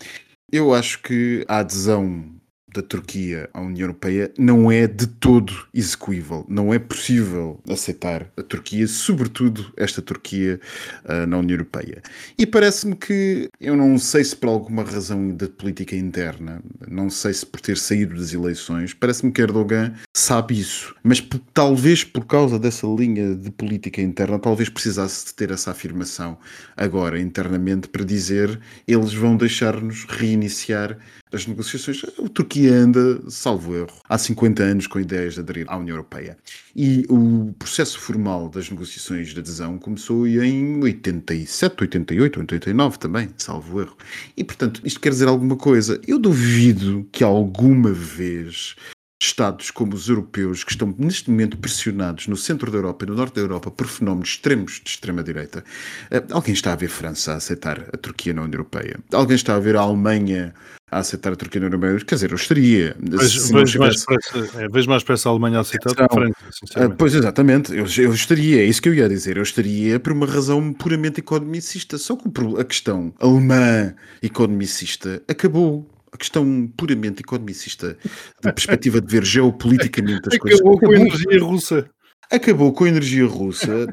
[0.52, 2.41] Eu acho que a adesão
[2.74, 6.46] da Turquia à União Europeia não é de todo execuível.
[6.48, 10.60] Não é possível aceitar a Turquia, sobretudo esta Turquia,
[11.06, 12.02] uh, na União Europeia.
[12.38, 17.34] E parece-me que, eu não sei se por alguma razão da política interna, não sei
[17.34, 20.96] se por ter saído das eleições, parece-me que Erdogan sabe isso.
[21.04, 21.22] Mas
[21.54, 26.38] talvez por causa dessa linha de política interna, talvez precisasse de ter essa afirmação
[26.76, 30.98] agora internamente para dizer eles vão deixar-nos reiniciar
[31.32, 32.04] as negociações.
[32.04, 36.38] A Turquia anda, salvo erro, há 50 anos com ideias de aderir à União Europeia.
[36.76, 43.82] E o processo formal das negociações de adesão começou em 87, 88, 89 também, salvo
[43.82, 43.98] erro.
[44.36, 46.00] E, portanto, isto quer dizer alguma coisa.
[46.08, 48.76] Eu duvido que alguma vez
[49.24, 53.16] Estados como os europeus, que estão neste momento pressionados no centro da Europa e no
[53.16, 55.64] norte da Europa por fenómenos extremos de extrema-direita.
[56.10, 59.00] Eh, alguém está a ver França a aceitar a Turquia na União Europeia?
[59.14, 60.56] Alguém está a ver a Alemanha
[60.90, 62.04] a aceitar a Turquia na União Europeia?
[62.04, 62.96] Quer dizer, eu estaria.
[63.00, 66.88] Vejo, vejo, mais, pressa, é, vejo mais pressa a Alemanha a aceitar que a França,
[66.88, 67.72] uh, Pois, exatamente.
[67.74, 69.38] Eu, eu estaria, é isso que eu ia dizer.
[69.38, 72.00] Eu estaria por uma razão puramente economicista.
[72.00, 72.28] Só que
[72.60, 77.98] a questão alemã economicista acabou a questão puramente economicista,
[78.42, 80.60] da perspectiva de ver geopoliticamente as coisas.
[80.60, 81.90] Acabou com a energia russa.
[82.32, 83.88] Acabou com a energia russa,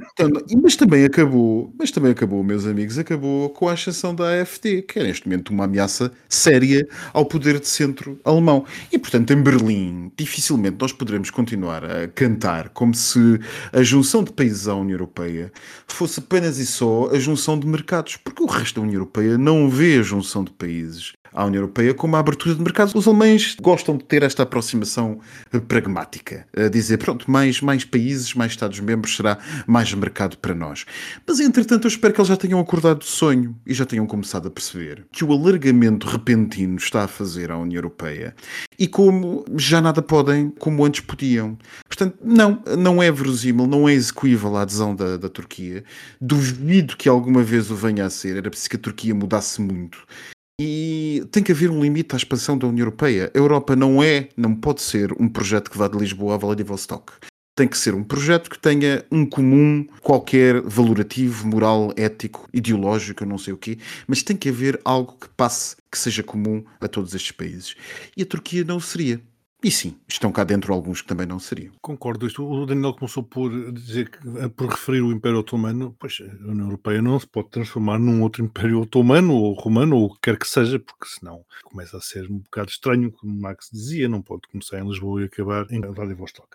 [0.62, 5.00] mas também acabou, mas também acabou, meus amigos, acabou com a ascensão da AfD, que
[5.00, 8.64] é neste momento uma ameaça séria ao poder de centro alemão.
[8.92, 13.40] E, portanto, em Berlim, dificilmente nós poderemos continuar a cantar como se
[13.72, 15.50] a junção de países à União Europeia
[15.88, 19.68] fosse apenas e só a junção de mercados, porque o resto da União Europeia não
[19.68, 22.94] vê a junção de países à União Europeia como a abertura de mercados.
[22.94, 25.20] Os alemães gostam de ter esta aproximação
[25.52, 30.84] eh, pragmática, a dizer, pronto, mais, mais países, mais Estados-membros será mais mercado para nós.
[31.26, 34.48] Mas, entretanto, eu espero que eles já tenham acordado de sonho e já tenham começado
[34.48, 38.34] a perceber que o alargamento repentino está a fazer à União Europeia
[38.78, 41.58] e como já nada podem como antes podiam.
[41.86, 45.84] Portanto, não, não é verosímil, não é execuível a adesão da, da Turquia.
[46.20, 48.36] Duvido que alguma vez o venha a ser.
[48.36, 49.98] Era preciso que a Turquia mudasse muito
[50.60, 53.30] e tem que haver um limite à expansão da União Europeia.
[53.32, 57.12] A Europa não é, não pode ser um projeto que vá de Lisboa a Vladivostok.
[57.54, 63.38] Tem que ser um projeto que tenha um comum, qualquer valorativo, moral, ético, ideológico, não
[63.38, 67.14] sei o quê, mas tem que haver algo que passe, que seja comum a todos
[67.14, 67.74] estes países.
[68.16, 69.20] E a Turquia não seria.
[69.62, 71.74] E sim, estão cá dentro alguns que também não seriam.
[71.82, 72.28] Concordo.
[72.28, 74.08] Isto, o Daniel começou por dizer
[74.56, 78.44] por referir o Império Otomano, pois a União Europeia não se pode transformar num outro
[78.44, 82.30] Império Otomano ou Romano ou o que quer que seja, porque senão começa a ser
[82.30, 86.48] um bocado estranho, como Max dizia, não pode começar em Lisboa e acabar em Vladivostok.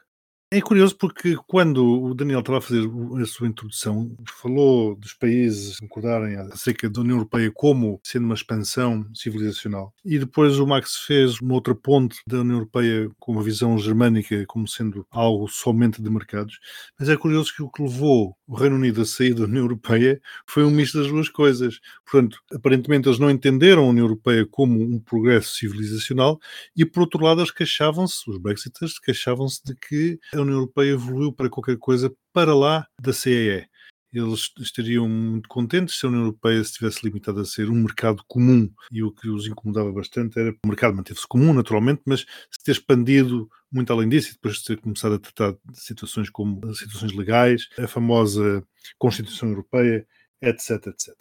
[0.54, 2.88] É curioso porque quando o Daniel estava a fazer
[3.20, 9.04] a sua introdução, falou dos países concordarem acerca da União Europeia como sendo uma expansão
[9.16, 9.92] civilizacional.
[10.06, 14.46] E depois o Max fez uma outra ponte da União Europeia com uma visão germânica
[14.46, 16.60] como sendo algo somente de mercados.
[17.00, 20.22] Mas é curioso que o que levou o Reino Unido a sair da União Europeia
[20.46, 21.80] foi um misto das duas coisas.
[22.06, 26.39] Portanto, aparentemente eles não entenderam a União Europeia como um progresso civilizacional
[26.78, 31.32] e, por outro lado, eles queixavam-se, os Brexiters queixavam-se de que a União Europeia evoluiu
[31.34, 33.68] para qualquer coisa para lá da CEE.
[34.14, 38.72] Eles estariam muito contentes se a União Europeia estivesse limitada a ser um mercado comum.
[38.92, 42.74] E o que os incomodava bastante era o mercado manteve-se comum, naturalmente, mas se ter
[42.74, 47.12] expandido muito além disso e depois de ter começado a tratar de situações como situações
[47.14, 48.64] legais, a famosa
[49.00, 50.06] Constituição Europeia,
[50.40, 51.16] etc, etc.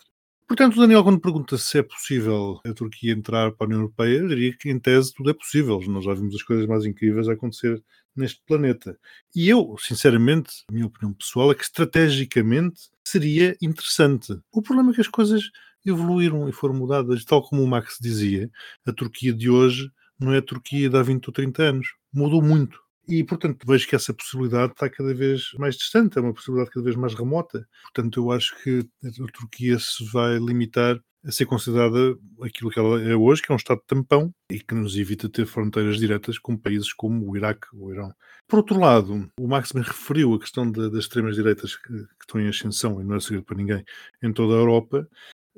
[0.46, 4.28] Portanto, Daniel, quando pergunta se é possível a Turquia entrar para a União Europeia, eu
[4.28, 5.80] diria que, em tese, tudo é possível.
[5.88, 7.82] Nós já vimos as coisas mais incríveis a acontecer
[8.14, 8.98] neste planeta.
[9.34, 14.38] E eu, sinceramente, a minha opinião pessoal é que estrategicamente seria interessante.
[14.52, 15.44] O problema é que as coisas
[15.84, 18.50] evoluíram e foram mudadas, tal como o Max dizia,
[18.86, 21.88] a Turquia de hoje não é a Turquia de há 20 ou 30 anos.
[22.12, 22.80] Mudou muito.
[23.08, 26.84] E, portanto, vejo que essa possibilidade está cada vez mais distante, é uma possibilidade cada
[26.84, 27.66] vez mais remota.
[27.82, 33.00] Portanto, eu acho que a Turquia se vai limitar a ser considerada aquilo que ela
[33.00, 36.56] é hoje, que é um Estado tampão e que nos evita ter fronteiras diretas com
[36.56, 38.12] países como o Iraque ou o Irão.
[38.48, 42.40] Por outro lado, o Max me referiu a questão de, das extremas-direitas que, que, estão
[42.40, 43.84] em ascensão, e não é segredo para ninguém,
[44.22, 45.08] em toda a Europa.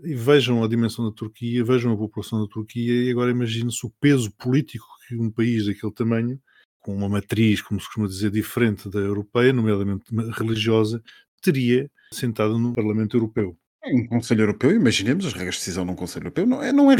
[0.02, 3.92] E vejam a dimensão da Turquia, vejam a população da Turquia, e agora imagine-se o
[4.00, 6.40] peso político que um país daquele tamanho,
[6.80, 11.02] com uma matriz, como se costuma dizer, diferente da europeia, nomeadamente religiosa,
[11.40, 13.56] teria sentado no Parlamento Europeu.
[13.86, 16.96] Um Conselho Europeu, imaginemos as regras de decisão num Conselho Europeu, não é, não, é,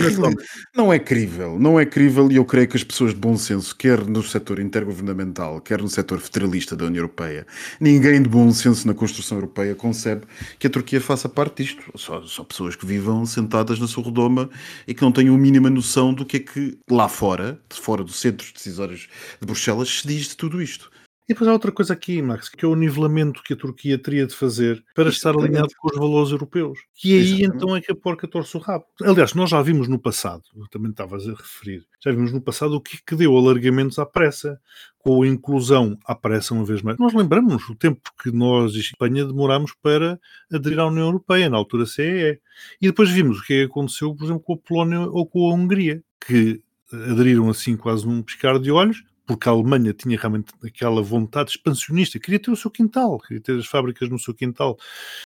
[0.77, 3.75] não é crível, não é crível e eu creio que as pessoas de bom senso,
[3.75, 7.47] quer no setor intergovernamental, quer no setor federalista da União Europeia,
[7.81, 10.27] ninguém de bom senso na construção europeia concebe
[10.59, 11.83] que a Turquia faça parte disto.
[11.95, 14.51] Só, só pessoas que vivam sentadas na sua redoma
[14.87, 18.05] e que não tenham a mínima noção do que é que lá fora, de fora
[18.05, 19.09] dos centros decisórios
[19.41, 20.91] de Bruxelas, se diz de tudo isto.
[21.27, 24.27] E depois há outra coisa aqui, Max, que é o nivelamento que a Turquia teria
[24.27, 25.17] de fazer para Exatamente.
[25.17, 26.79] estar alinhado com os valores europeus.
[27.03, 27.57] E aí Exatamente.
[27.57, 28.85] então é que a porca torce o rabo.
[29.03, 32.81] Aliás, nós já vimos no passado, também estavas a referir, já vimos no passado o
[32.81, 34.61] que, que deu alargamentos à pressa,
[34.99, 36.99] com a inclusão à pressa uma vez mais.
[36.99, 40.21] Nós lembramos o tempo que nós e Espanha demorámos para
[40.53, 42.39] aderir à União Europeia, na altura CEE.
[42.81, 46.03] E depois vimos o que aconteceu, por exemplo, com a Polónia ou com a Hungria,
[46.27, 51.51] que aderiram assim quase num piscar de olhos, porque a Alemanha tinha realmente aquela vontade
[51.51, 54.79] expansionista, queria ter o seu quintal, queria ter as fábricas no seu quintal.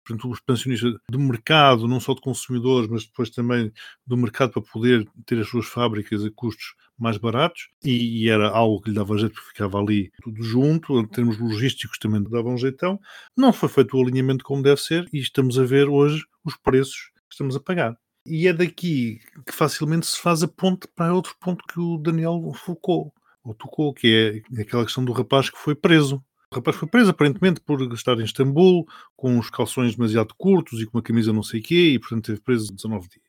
[0.06, 3.72] Portanto, o expansionista do mercado, não só de consumidores, mas depois também
[4.06, 8.50] do mercado para poder ter as suas fábricas a custos mais baratos, e, e era
[8.50, 12.50] algo que lhe dava jeito porque ficava ali tudo junto, em termos logísticos também dava
[12.50, 13.00] um jeitão.
[13.36, 17.12] Não foi feito o alinhamento como deve ser, e estamos a ver hoje os preços
[17.30, 17.98] que estamos a pagar.
[18.26, 22.54] E é daqui que facilmente se faz a ponte para outro ponto que o Daniel
[22.56, 26.24] focou ou tocou, que é aquela questão do rapaz que foi preso.
[26.52, 30.86] O rapaz foi preso aparentemente por estar em Istambul com os calções demasiado curtos e
[30.86, 33.24] com uma camisa não sei quê e portanto teve preso 19 dias.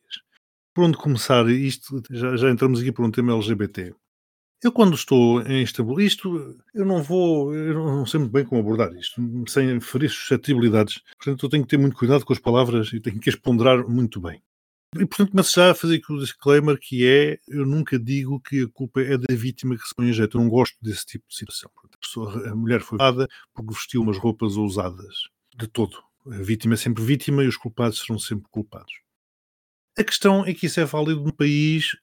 [0.73, 3.93] Por onde começar isto, já, já entramos aqui por um tema LGBT.
[4.63, 8.61] Eu quando estou em Istambul, isto eu não vou, eu não sei muito bem como
[8.61, 11.01] abordar isto, sem ferir suscetibilidades.
[11.17, 13.87] Portanto, eu tenho que ter muito cuidado com as palavras e tenho que as ponderar
[13.87, 14.41] muito bem.
[14.97, 18.61] E, portanto, começo já a fazer aqui o disclaimer que é, eu nunca digo que
[18.61, 20.37] a culpa é da vítima que se põe em jeito.
[20.37, 21.69] Eu não gosto desse tipo de situação.
[21.83, 25.27] A, pessoa, a mulher foi dada porque vestiu umas roupas ousadas.
[25.57, 26.01] De todo.
[26.31, 28.93] A vítima é sempre vítima e os culpados serão sempre culpados.
[29.97, 31.97] A questão é que isso é válido num país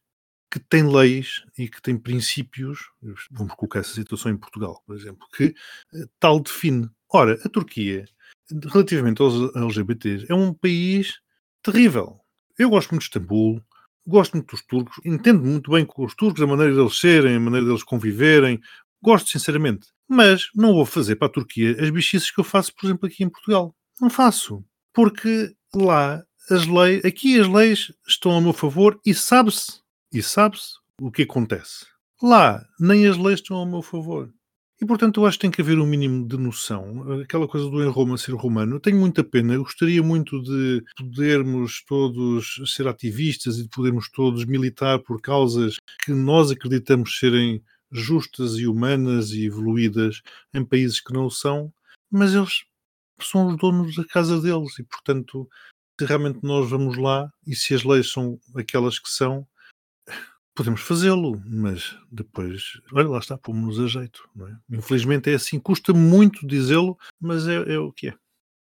[0.51, 2.91] que tem leis e que tem princípios,
[3.31, 5.55] vamos colocar essa situação em Portugal, por exemplo, que
[5.95, 6.91] eh, tal define.
[7.11, 8.05] Ora, a Turquia,
[8.71, 11.21] relativamente aos LGBTs, é um país
[11.63, 12.22] terrível
[12.59, 13.63] eu gosto muito de Istambul,
[14.07, 17.41] gosto muito dos turcos, entendo muito bem com os turcos, a maneira deles serem, a
[17.41, 18.61] maneira deles conviverem,
[19.03, 19.89] gosto sinceramente.
[20.09, 23.25] Mas não vou fazer para a Turquia as bichices que eu faço, por exemplo, aqui
[23.25, 23.75] em Portugal.
[24.01, 24.65] Não faço.
[24.93, 29.81] Porque lá as leis, aqui as leis estão a meu favor e sabe-se,
[30.13, 31.87] e sabe-se o que acontece.
[32.23, 34.33] Lá nem as leis estão a meu favor.
[34.83, 37.23] E, portanto, eu acho que tem que haver um mínimo de noção.
[37.23, 39.55] Aquela coisa do em Roma ser romano, eu tenho muita pena.
[39.55, 45.77] Eu gostaria muito de podermos todos ser ativistas e de podermos todos militar por causas
[46.05, 50.21] que nós acreditamos serem justas e humanas e evoluídas
[50.53, 51.73] em países que não o são,
[52.11, 52.65] mas eles
[53.21, 55.49] são os donos da casa deles e, portanto,
[55.97, 59.47] se realmente nós vamos lá e se as leis são aquelas que são,
[60.55, 64.29] Podemos fazê-lo, mas depois, olha, lá está, pomos-nos a jeito.
[64.35, 64.59] Não é?
[64.71, 68.15] Infelizmente é assim, custa muito dizê-lo, mas é, é, o que é.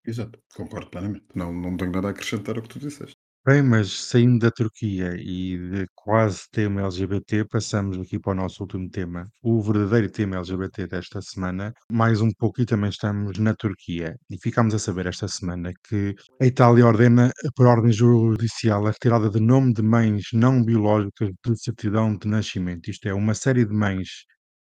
[0.06, 1.26] Exato, concordo plenamente.
[1.34, 3.16] Não, não tenho nada a acrescentar ao que tu disseste.
[3.46, 8.62] Bem, mas saindo da Turquia e de quase tema LGBT, passamos aqui para o nosso
[8.62, 11.74] último tema, o verdadeiro tema LGBT desta semana.
[11.92, 14.16] Mais um pouco e também estamos na Turquia.
[14.30, 19.28] E ficámos a saber esta semana que a Itália ordena, por ordem judicial, a retirada
[19.28, 22.88] de nome de mães não biológicas de certidão de nascimento.
[22.90, 24.08] Isto é, uma série de mães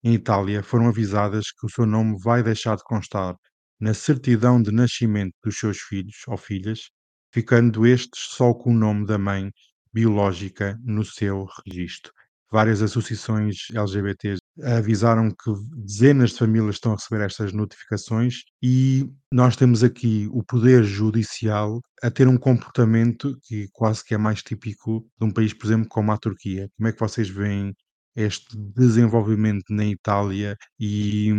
[0.04, 3.36] em Itália foram avisadas que o seu nome vai deixar de constar
[3.80, 6.90] na certidão de nascimento dos seus filhos ou filhas
[7.34, 9.52] ficando estes só com o nome da mãe
[9.94, 12.12] biológica no seu registro.
[12.52, 19.56] Várias associações LGBTs avisaram que dezenas de famílias estão a receber estas notificações e nós
[19.56, 25.08] temos aqui o poder judicial a ter um comportamento que quase que é mais típico
[25.18, 26.70] de um país, por exemplo, como a Turquia.
[26.76, 27.74] Como é que vocês veem
[28.18, 31.32] este desenvolvimento na Itália e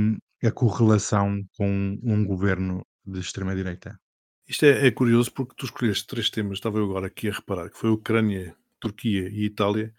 [0.42, 3.98] a correlação com um governo de extrema-direita?
[4.48, 7.70] Isto é, é, curioso porque tu escolheste três temas, estava eu agora aqui a reparar,
[7.70, 9.94] que foi Ucrânia, Turquia e Itália,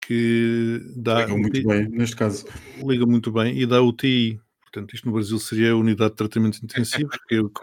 [0.00, 1.22] que dá.
[1.22, 2.46] Liga muito bem, neste caso.
[2.84, 4.40] Liga muito bem e dá UTI.
[4.62, 7.60] Portanto, isto no Brasil seria a unidade de tratamento intensivo, que é o que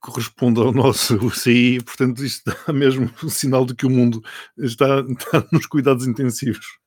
[0.00, 4.22] corresponde ao nosso UCI, portanto, isto dá mesmo o sinal de que o mundo
[4.56, 6.78] está, está nos cuidados intensivos.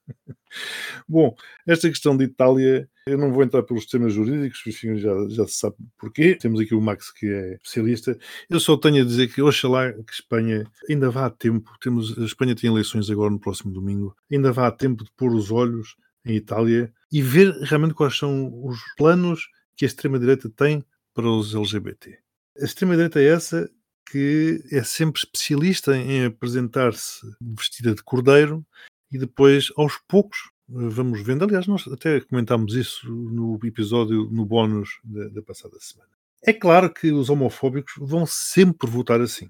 [1.07, 1.35] Bom,
[1.65, 5.53] esta questão de Itália, eu não vou entrar pelos temas jurídicos, enfim, já, já se
[5.53, 6.35] sabe porquê.
[6.35, 8.17] Temos aqui o Max, que é especialista.
[8.49, 11.71] Eu só tenho a dizer que, oxalá, que Espanha ainda vá a tempo.
[11.79, 14.15] Temos, a Espanha tem eleições agora no próximo domingo.
[14.31, 15.95] Ainda vá a tempo de pôr os olhos
[16.25, 20.83] em Itália e ver realmente quais são os planos que a extrema-direita tem
[21.13, 22.17] para os LGBT.
[22.59, 23.69] A extrema-direita é essa
[24.11, 28.65] que é sempre especialista em apresentar-se vestida de cordeiro
[29.11, 31.43] e depois, aos poucos, vamos vendo.
[31.43, 36.09] Aliás, nós até comentámos isso no episódio, no bónus da, da passada semana.
[36.43, 39.49] É claro que os homofóbicos vão sempre votar assim.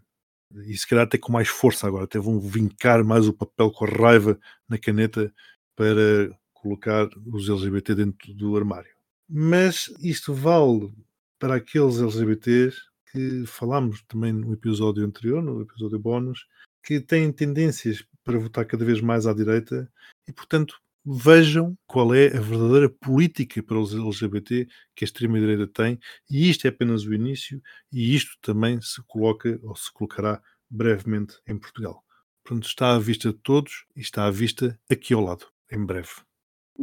[0.66, 3.86] E se calhar até com mais força agora, até vão vincar mais o papel com
[3.86, 4.38] a raiva
[4.68, 5.34] na caneta
[5.76, 8.92] para colocar os LGBT dentro do armário.
[9.30, 10.94] Mas isto vale
[11.40, 12.78] para aqueles LGBTs
[13.12, 16.46] que falámos também no episódio anterior, no episódio bónus,
[16.84, 19.92] que têm tendências para votar cada vez mais à direita
[20.28, 26.00] e, portanto, vejam qual é a verdadeira política para os LGBT que a extrema-direita tem,
[26.30, 27.62] e isto é apenas o início,
[27.92, 32.04] e isto também se coloca ou se colocará brevemente em Portugal.
[32.44, 36.10] Portanto, está à vista de todos e está à vista aqui ao lado, em breve.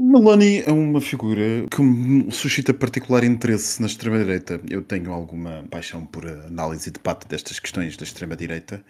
[0.00, 4.60] Meloni é uma figura que me suscita particular interesse na extrema-direita.
[4.70, 8.80] Eu tenho alguma paixão por análise e debate destas questões da extrema-direita,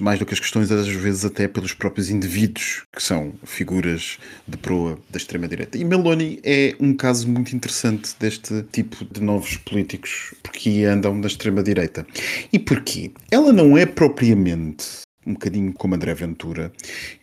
[0.00, 4.56] mais do que as questões, às vezes, até pelos próprios indivíduos que são figuras de
[4.56, 5.78] proa da extrema-direita.
[5.78, 11.28] E Meloni é um caso muito interessante deste tipo de novos políticos, porque andam na
[11.28, 12.04] extrema-direita.
[12.52, 13.12] E porquê?
[13.30, 16.72] Ela não é propriamente um bocadinho como André Ventura,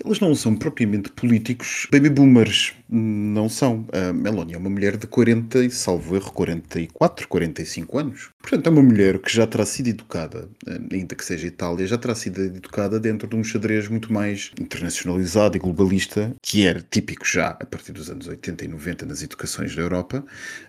[0.03, 3.87] eles não são propriamente políticos baby boomers, não são.
[3.91, 8.29] A é uma mulher de 40 e salvo erro 44, 45 anos.
[8.41, 10.49] Portanto, é uma mulher que já terá sido educada,
[10.91, 15.55] ainda que seja Itália, já terá sido educada dentro de um xadrez muito mais internacionalizado
[15.55, 19.75] e globalista, que era típico já a partir dos anos 80 e 90 nas educações
[19.75, 20.23] da Europa,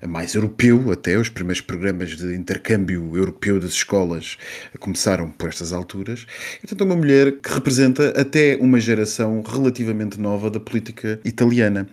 [0.06, 4.38] mais europeu até, os primeiros programas de intercâmbio europeu das escolas
[4.78, 6.26] começaram por estas alturas.
[6.60, 11.86] Portanto, é uma mulher que representa até uma geração relativamente nova da política italiana.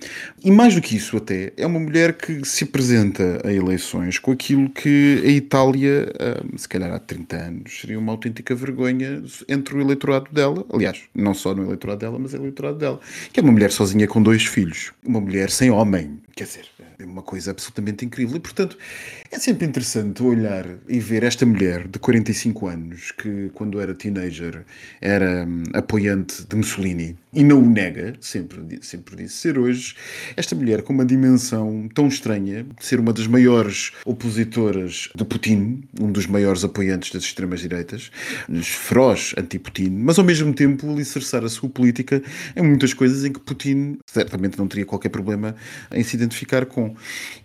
[0.44, 4.32] E mais do que isso, até, é uma mulher que se apresenta a eleições com
[4.32, 6.12] aquilo que a Itália,
[6.56, 10.66] se calhar há 30 anos, seria uma autêntica vergonha entre o eleitorado dela.
[10.72, 13.00] Aliás, não só no eleitorado dela, mas no eleitorado dela.
[13.32, 14.92] Que é uma mulher sozinha com dois filhos.
[15.06, 16.20] Uma mulher sem homem.
[16.36, 16.66] Quer dizer,
[17.02, 18.38] é uma coisa absolutamente incrível.
[18.38, 18.78] E, portanto,
[19.32, 24.64] é sempre interessante olhar e ver esta mulher de 45 anos, que quando era teenager
[25.00, 29.96] era hum, apoiante de Mussolini e não o nega, sempre, sempre disse ser hoje,
[30.36, 35.84] esta mulher com uma dimensão tão estranha, de ser uma das maiores opositoras de Putin,
[36.00, 38.12] um dos maiores apoiantes das extremas-direitas,
[38.64, 42.22] feroz anti-Putin, mas ao mesmo tempo alicerçar a sua política
[42.56, 45.56] em muitas coisas em que Putin certamente não teria qualquer problema
[45.92, 46.96] em se identificar com.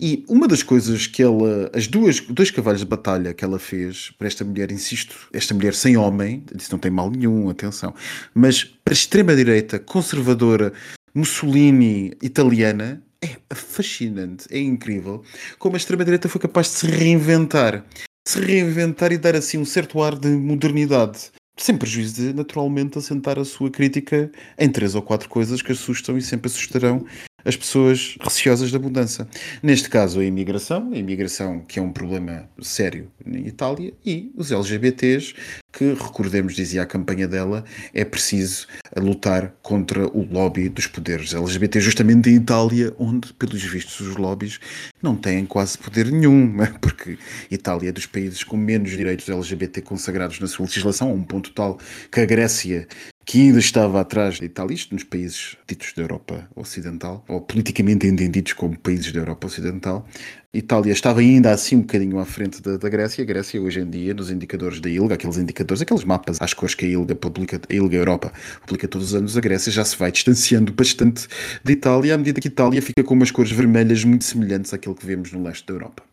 [0.01, 4.11] E uma das coisas que ela, as duas, dois cavalos de batalha que ela fez
[4.19, 7.95] para esta mulher, insisto, esta mulher sem homem, disse não tem mal nenhum, atenção,
[8.35, 10.73] mas para a extrema-direita conservadora
[11.13, 15.25] Mussolini italiana é fascinante, é incrível
[15.59, 17.85] como a extrema-direita foi capaz de se reinventar.
[18.29, 21.33] Se reinventar e dar assim um certo ar de modernidade.
[21.59, 26.17] Sem prejuízo de, naturalmente, assentar a sua crítica em três ou quatro coisas que assustam
[26.17, 27.05] e sempre assustarão
[27.47, 29.29] as pessoas receosas da mudança.
[29.63, 34.51] Neste caso, a imigração, a imigração que é um problema sério na Itália, e os
[34.51, 35.35] LGBTs,
[35.73, 38.67] que, recordemos, dizia a campanha dela, é preciso
[38.97, 44.59] lutar contra o lobby dos poderes LGBT, justamente em Itália, onde, pelos vistos, os lobbies
[45.01, 47.17] não têm quase poder nenhum, porque
[47.51, 51.53] Itália é dos países com menos direitos LGBT consagrados na sua legislação, a um ponto
[51.53, 51.79] tal
[52.11, 52.89] que a Grécia
[53.27, 58.07] que ainda estava atrás da Itália, isto nos países ditos da Europa Ocidental, ou politicamente
[58.07, 60.07] entendidos como países da Europa Ocidental.
[60.55, 63.23] Itália estava ainda assim um bocadinho à frente da, da Grécia.
[63.23, 66.77] A Grécia, hoje em dia, nos indicadores da ILGA, aqueles indicadores, aqueles mapas às cores
[66.77, 68.33] que a ILGA publica, a ILGA Europa
[68.65, 71.27] publica todos os anos, a Grécia já se vai distanciando bastante
[71.65, 74.95] da Itália, à medida que a Itália fica com umas cores vermelhas muito semelhantes àquilo
[74.95, 76.05] que vemos no leste da Europa.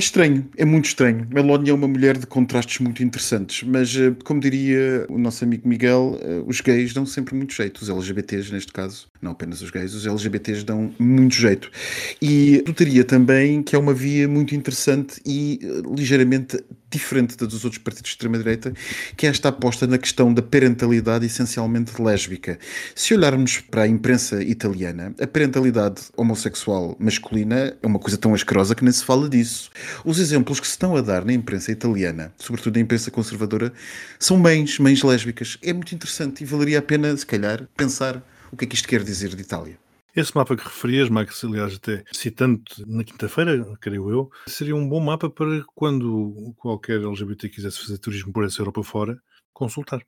[0.00, 1.28] É estranho, é muito estranho.
[1.30, 5.68] Meloni é uma mulher de contrastes muito interessantes, mas, eh, como diria o nosso amigo
[5.68, 7.82] Miguel, eh, os gays dão sempre muito jeito.
[7.82, 11.70] Os LGBTs, neste caso, não apenas os gays, os LGBTs dão muito jeito.
[12.22, 16.58] E notaria também que é uma via muito interessante e eh, ligeiramente
[16.90, 18.72] diferente da dos outros partidos de extrema-direita,
[19.16, 22.58] que é esta aposta na questão da parentalidade essencialmente lésbica.
[22.94, 28.74] Se olharmos para a imprensa italiana, a parentalidade homossexual masculina é uma coisa tão asquerosa
[28.74, 29.70] que nem se fala disso.
[30.04, 33.72] Os exemplos que se estão a dar na imprensa italiana, sobretudo na imprensa conservadora,
[34.18, 35.58] são mães, mães lésbicas.
[35.62, 38.88] É muito interessante e valeria a pena, se calhar, pensar o que é que isto
[38.88, 39.89] quer dizer de Itália.
[40.14, 45.00] Esse mapa que referias, Max, aliás, até citando na quinta-feira, creio eu, seria um bom
[45.00, 49.20] mapa para quando qualquer LGBT quisesse fazer turismo por essa Europa fora,
[49.52, 50.02] consultar.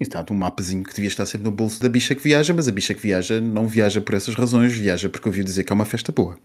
[0.00, 2.72] Está um mapazinho que devia estar sempre no bolso da bicha que viaja, mas a
[2.72, 5.84] bicha que viaja não viaja por essas razões, viaja porque ouviu dizer que é uma
[5.84, 6.38] festa boa.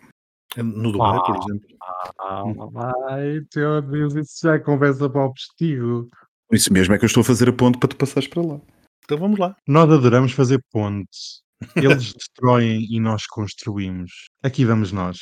[0.57, 1.67] No Dubai, por exemplo.
[3.07, 6.07] Ai, meu Deus, isso já é conversa para o postigo.
[6.51, 8.59] Isso mesmo é que eu estou a fazer a ponte para tu passares para lá.
[9.03, 9.55] Então vamos lá.
[9.67, 11.43] Nós adoramos fazer pontes.
[11.75, 14.11] Eles destroem e nós construímos.
[14.43, 15.19] Aqui vamos nós.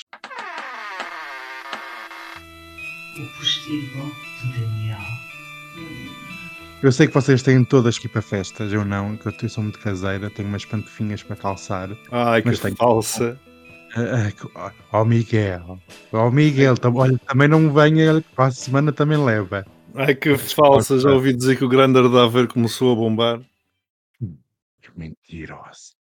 [3.20, 4.12] O postigo
[4.44, 5.00] de Daniel.
[6.84, 9.64] Eu sei que vocês têm todas que ir para festas, eu não, que eu sou
[9.64, 11.90] muito caseira, tenho umas pantofinhas para calçar.
[12.12, 13.40] Ai, que Mas tem- falsa.
[13.96, 15.80] Ah, ah, Ó Miguel,
[16.12, 19.66] ó Miguel, tam- olha, também não venha, para a semana também leva.
[19.96, 21.00] Ai, que falsa.
[21.00, 23.42] Já ouvi dizer que o grande Ardaver começou a bombar.
[24.20, 25.97] Que mentiroso.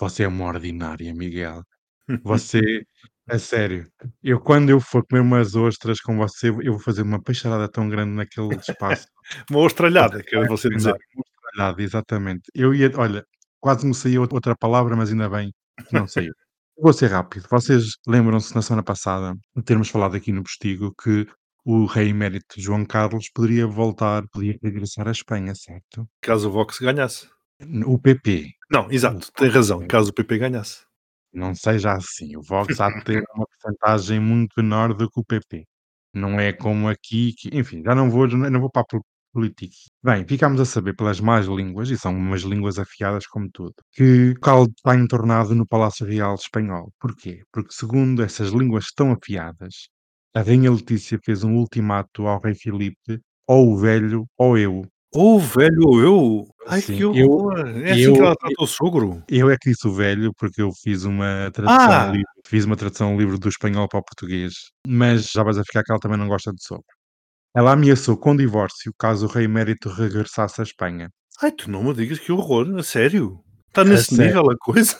[0.00, 1.62] Você é uma ordinária, Miguel.
[2.24, 2.86] Você,
[3.28, 3.86] a sério,
[4.22, 7.88] eu quando eu for comer umas ostras com você, eu vou fazer uma peixarada tão
[7.88, 9.06] grande naquele espaço.
[9.48, 10.96] Uma ostralhada, quer você dizer.
[11.36, 12.42] Estralhada, exatamente.
[12.52, 13.24] Eu ia, olha,
[13.60, 15.52] quase me saiu outra palavra, mas ainda bem
[15.86, 16.32] que não saiu.
[16.76, 17.46] Vou ser rápido.
[17.48, 21.28] Vocês lembram-se na semana passada de termos falado aqui no Postigo que
[21.64, 26.08] o rei emérito João Carlos poderia voltar, poderia regressar à Espanha, certo?
[26.20, 27.28] Caso o Vox ganhasse.
[27.86, 29.86] O PP, Não, exato, tem razão.
[29.86, 30.84] Caso o PP ganhasse.
[31.32, 32.36] não seja assim.
[32.36, 35.64] O Vox há de ter uma porcentagem muito menor do que o PP.
[36.14, 39.76] Não é como aqui, que, enfim, já não vou, não vou para a pol- política.
[40.02, 44.30] Bem, ficámos a saber pelas más línguas, e são umas línguas afiadas como tudo, que
[44.30, 46.92] o caldo está entornado no Palácio Real Espanhol.
[46.98, 47.42] Porquê?
[47.52, 49.88] Porque segundo essas línguas tão afiadas,
[50.34, 54.82] a Rainha Letícia fez um ultimato ao rei Filipe, ou o velho, ou eu.
[55.12, 56.44] Ou o velho ou eu.
[56.68, 57.58] Ai, Sim, que eu- horror.
[57.82, 59.22] é assim eu- que ela trata o sogro.
[59.28, 62.06] Eu é que disse o velho, porque eu fiz uma tradução, Ah!
[62.06, 64.52] livre, fiz uma tradução livre do espanhol para o português,
[64.86, 66.84] mas já vais a ficar que ela também não gosta de sogro.
[67.56, 71.10] Ela ameaçou com divórcio caso o rei emérito regressasse à Espanha.
[71.42, 72.72] Ai, tu não me digas que horror.
[72.78, 73.40] A sério?
[73.68, 74.26] Está nesse sério.
[74.36, 74.96] nível a coisa?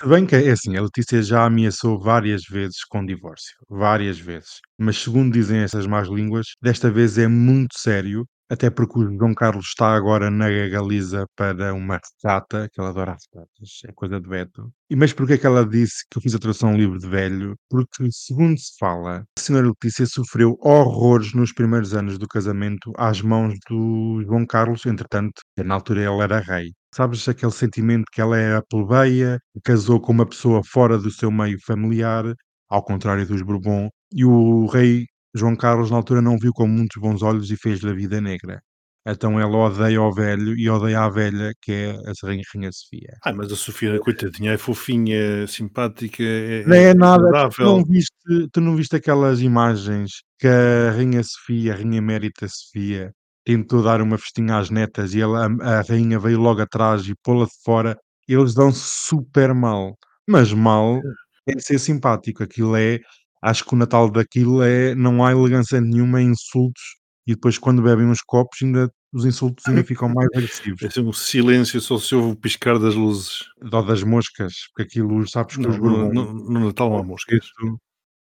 [0.00, 4.60] Se bem que é assim, a Letícia já ameaçou várias vezes com divórcio, várias vezes.
[4.78, 9.34] Mas segundo dizem essas más línguas, desta vez é muito sério, até porque o João
[9.34, 14.28] Carlos está agora na Galiza para uma retata, que ela adora retatas, é coisa de
[14.28, 14.72] Beto.
[14.90, 17.54] E mas porquê é que ela disse que eu fiz a tradução livre de velho?
[17.68, 23.20] Porque, segundo se fala, a senhora Letícia sofreu horrores nos primeiros anos do casamento às
[23.20, 26.72] mãos do João Carlos, entretanto, na altura ele era rei.
[26.94, 31.30] Sabes aquele sentimento que ela é a plebeia, casou com uma pessoa fora do seu
[31.30, 32.24] meio familiar,
[32.68, 35.06] ao contrário dos Bourbon, e o rei
[35.38, 38.60] João Carlos na altura não viu com muitos bons olhos e fez-lhe a vida negra.
[39.06, 43.16] Então ela odeia o velho e odeia a velha, que é a Rainha, Sofia.
[43.24, 47.84] Ai, mas a Sofia, coitadinha, é fofinha, é simpática, é, Não é nada, tu não,
[47.84, 53.10] viste, tu não viste aquelas imagens que a Rainha Sofia, a Rainha Emérita Sofia,
[53.46, 57.14] tentou dar uma festinha às netas e ela, a, a Rainha veio logo atrás e
[57.22, 57.96] pô-la de fora.
[58.28, 59.96] Eles dão super mal,
[60.28, 61.00] mas mal
[61.46, 62.42] é ser simpático.
[62.42, 63.00] Aquilo é,
[63.42, 66.82] acho que o Natal daquilo é, não há elegância nenhuma em insultos
[67.26, 70.82] e depois quando bebem uns copos ainda os insultos ainda ficam mais agressivos.
[70.82, 73.40] É assim, um silêncio, só se ouve o piscar das luzes.
[73.62, 77.02] Dó das moscas, porque aquilo, sabes que No, os no, no- no Natal não há
[77.02, 77.46] moscas.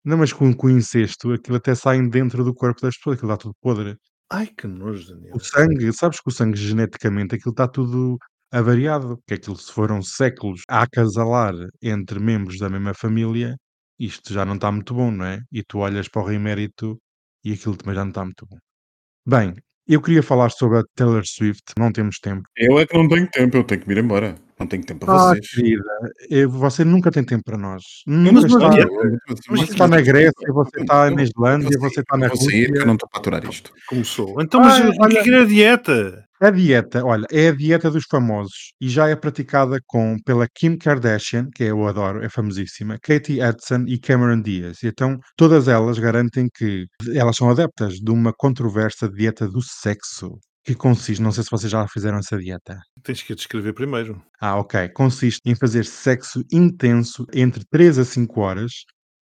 [0.05, 3.43] Não, mas com, com incesto, aquilo até sai dentro do corpo das pessoas, aquilo está
[3.43, 3.97] tudo podre.
[4.31, 5.35] Ai, que nojo, Daniel.
[5.35, 8.17] O sangue, sabes que o sangue geneticamente, aquilo está tudo
[8.53, 13.57] avariado, que aquilo se foram séculos a acasalar entre membros da mesma família,
[13.99, 15.40] isto já não está muito bom, não é?
[15.53, 16.99] E tu olhas para o rei emérito
[17.44, 18.59] e aquilo também já não está muito bom.
[19.26, 19.55] Bem,
[19.88, 22.49] eu queria falar sobre a Taylor Swift, não temos tempo.
[22.57, 24.34] Eu é que não tenho tempo, eu tenho que ir embora.
[24.59, 25.51] Não tenho tempo para Ah, vocês.
[25.51, 25.85] querida,
[26.31, 27.83] eu- você nunca tem tempo para nós.
[28.07, 28.91] Mas está, adianta,
[29.29, 32.49] Mas você que está na Grécia, você está na Islândia, você está na Vou sair
[32.51, 32.83] que Rússia.
[32.83, 33.71] eu não estou para aturar isto.
[33.87, 34.41] Começou.
[34.41, 36.25] Então, mas Ah, o que olha- é que era a dieta?
[36.41, 40.77] A dieta, olha, é a dieta dos famosos e já é praticada com, pela Kim
[40.77, 44.83] Kardashian, que eu adoro, é famosíssima, Katie Hudson e Cameron Diaz.
[44.83, 50.39] E então, todas elas garantem que elas são adeptas de uma controversa dieta do sexo,
[50.67, 52.81] que consiste, não sei se vocês já fizeram essa dieta.
[53.05, 54.21] Tens que descrever primeiro.
[54.41, 54.89] Ah, ok.
[54.89, 58.73] Consiste em fazer sexo intenso entre 3 a 5 horas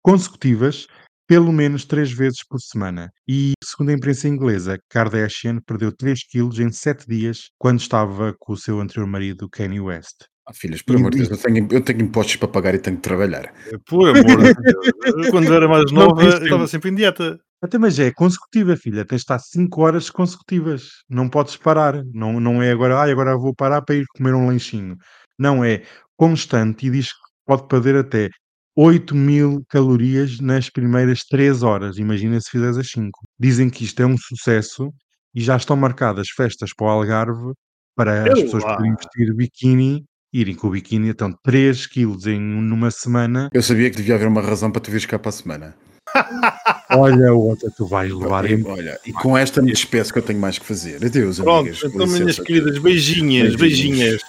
[0.01, 0.87] consecutivas
[1.27, 3.11] pelo menos três vezes por semana.
[3.27, 8.53] E, segundo a imprensa inglesa, Kardashian perdeu 3 quilos em 7 dias quando estava com
[8.53, 10.25] o seu anterior marido, Kanye West.
[10.47, 12.97] Ah, filhas, por amor de Deus, eu tenho, eu tenho impostos para pagar e tenho
[12.97, 13.51] que trabalhar.
[13.87, 15.29] Por amor de Deus.
[15.31, 17.39] Quando eu era mais nova, eu estava sempre em dieta.
[17.61, 19.03] Até, mas é consecutiva, filha.
[19.03, 20.89] Tens de estar 5 horas consecutivas.
[21.09, 22.03] Não podes parar.
[22.13, 24.95] Não, não é agora, ah, agora vou parar para ir comer um lanchinho.
[25.37, 25.81] Não, é
[26.15, 28.29] constante e diz que pode perder até
[28.75, 31.97] 8 mil calorias nas primeiras 3 horas.
[31.97, 33.19] Imagina se fizeres as 5.
[33.39, 34.93] Dizem que isto é um sucesso
[35.33, 37.53] e já estão marcadas festas para o Algarve
[37.95, 38.75] para as Eu pessoas lá.
[38.75, 40.05] poderem vestir biquíni,
[40.35, 41.09] irem com o biquíni.
[41.09, 43.49] Então, 3 quilos em, numa semana.
[43.53, 45.75] Eu sabia que devia haver uma razão para tu vires cá para a semana.
[46.91, 50.39] Olha, outra, tu vais levar em Olha, e com esta me despeço que eu tenho
[50.39, 51.03] mais que fazer.
[51.03, 51.83] Adeus, Pronto, amigas.
[51.83, 54.21] então, minhas queridas, beijinhas, beijinhas.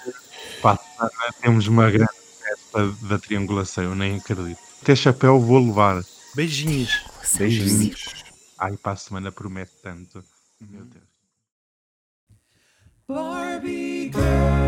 [0.61, 0.79] Pá,
[1.41, 2.09] temos uma grande
[2.41, 4.59] festa da triangulação, eu nem acredito.
[4.81, 6.03] Até chapéu vou levar.
[6.35, 7.05] Beijinhos.
[7.37, 8.25] Beijinhos.
[8.57, 10.23] Ai, para a semana promete tanto.
[10.59, 11.05] Meu Deus.
[13.07, 14.66] Barbie girl,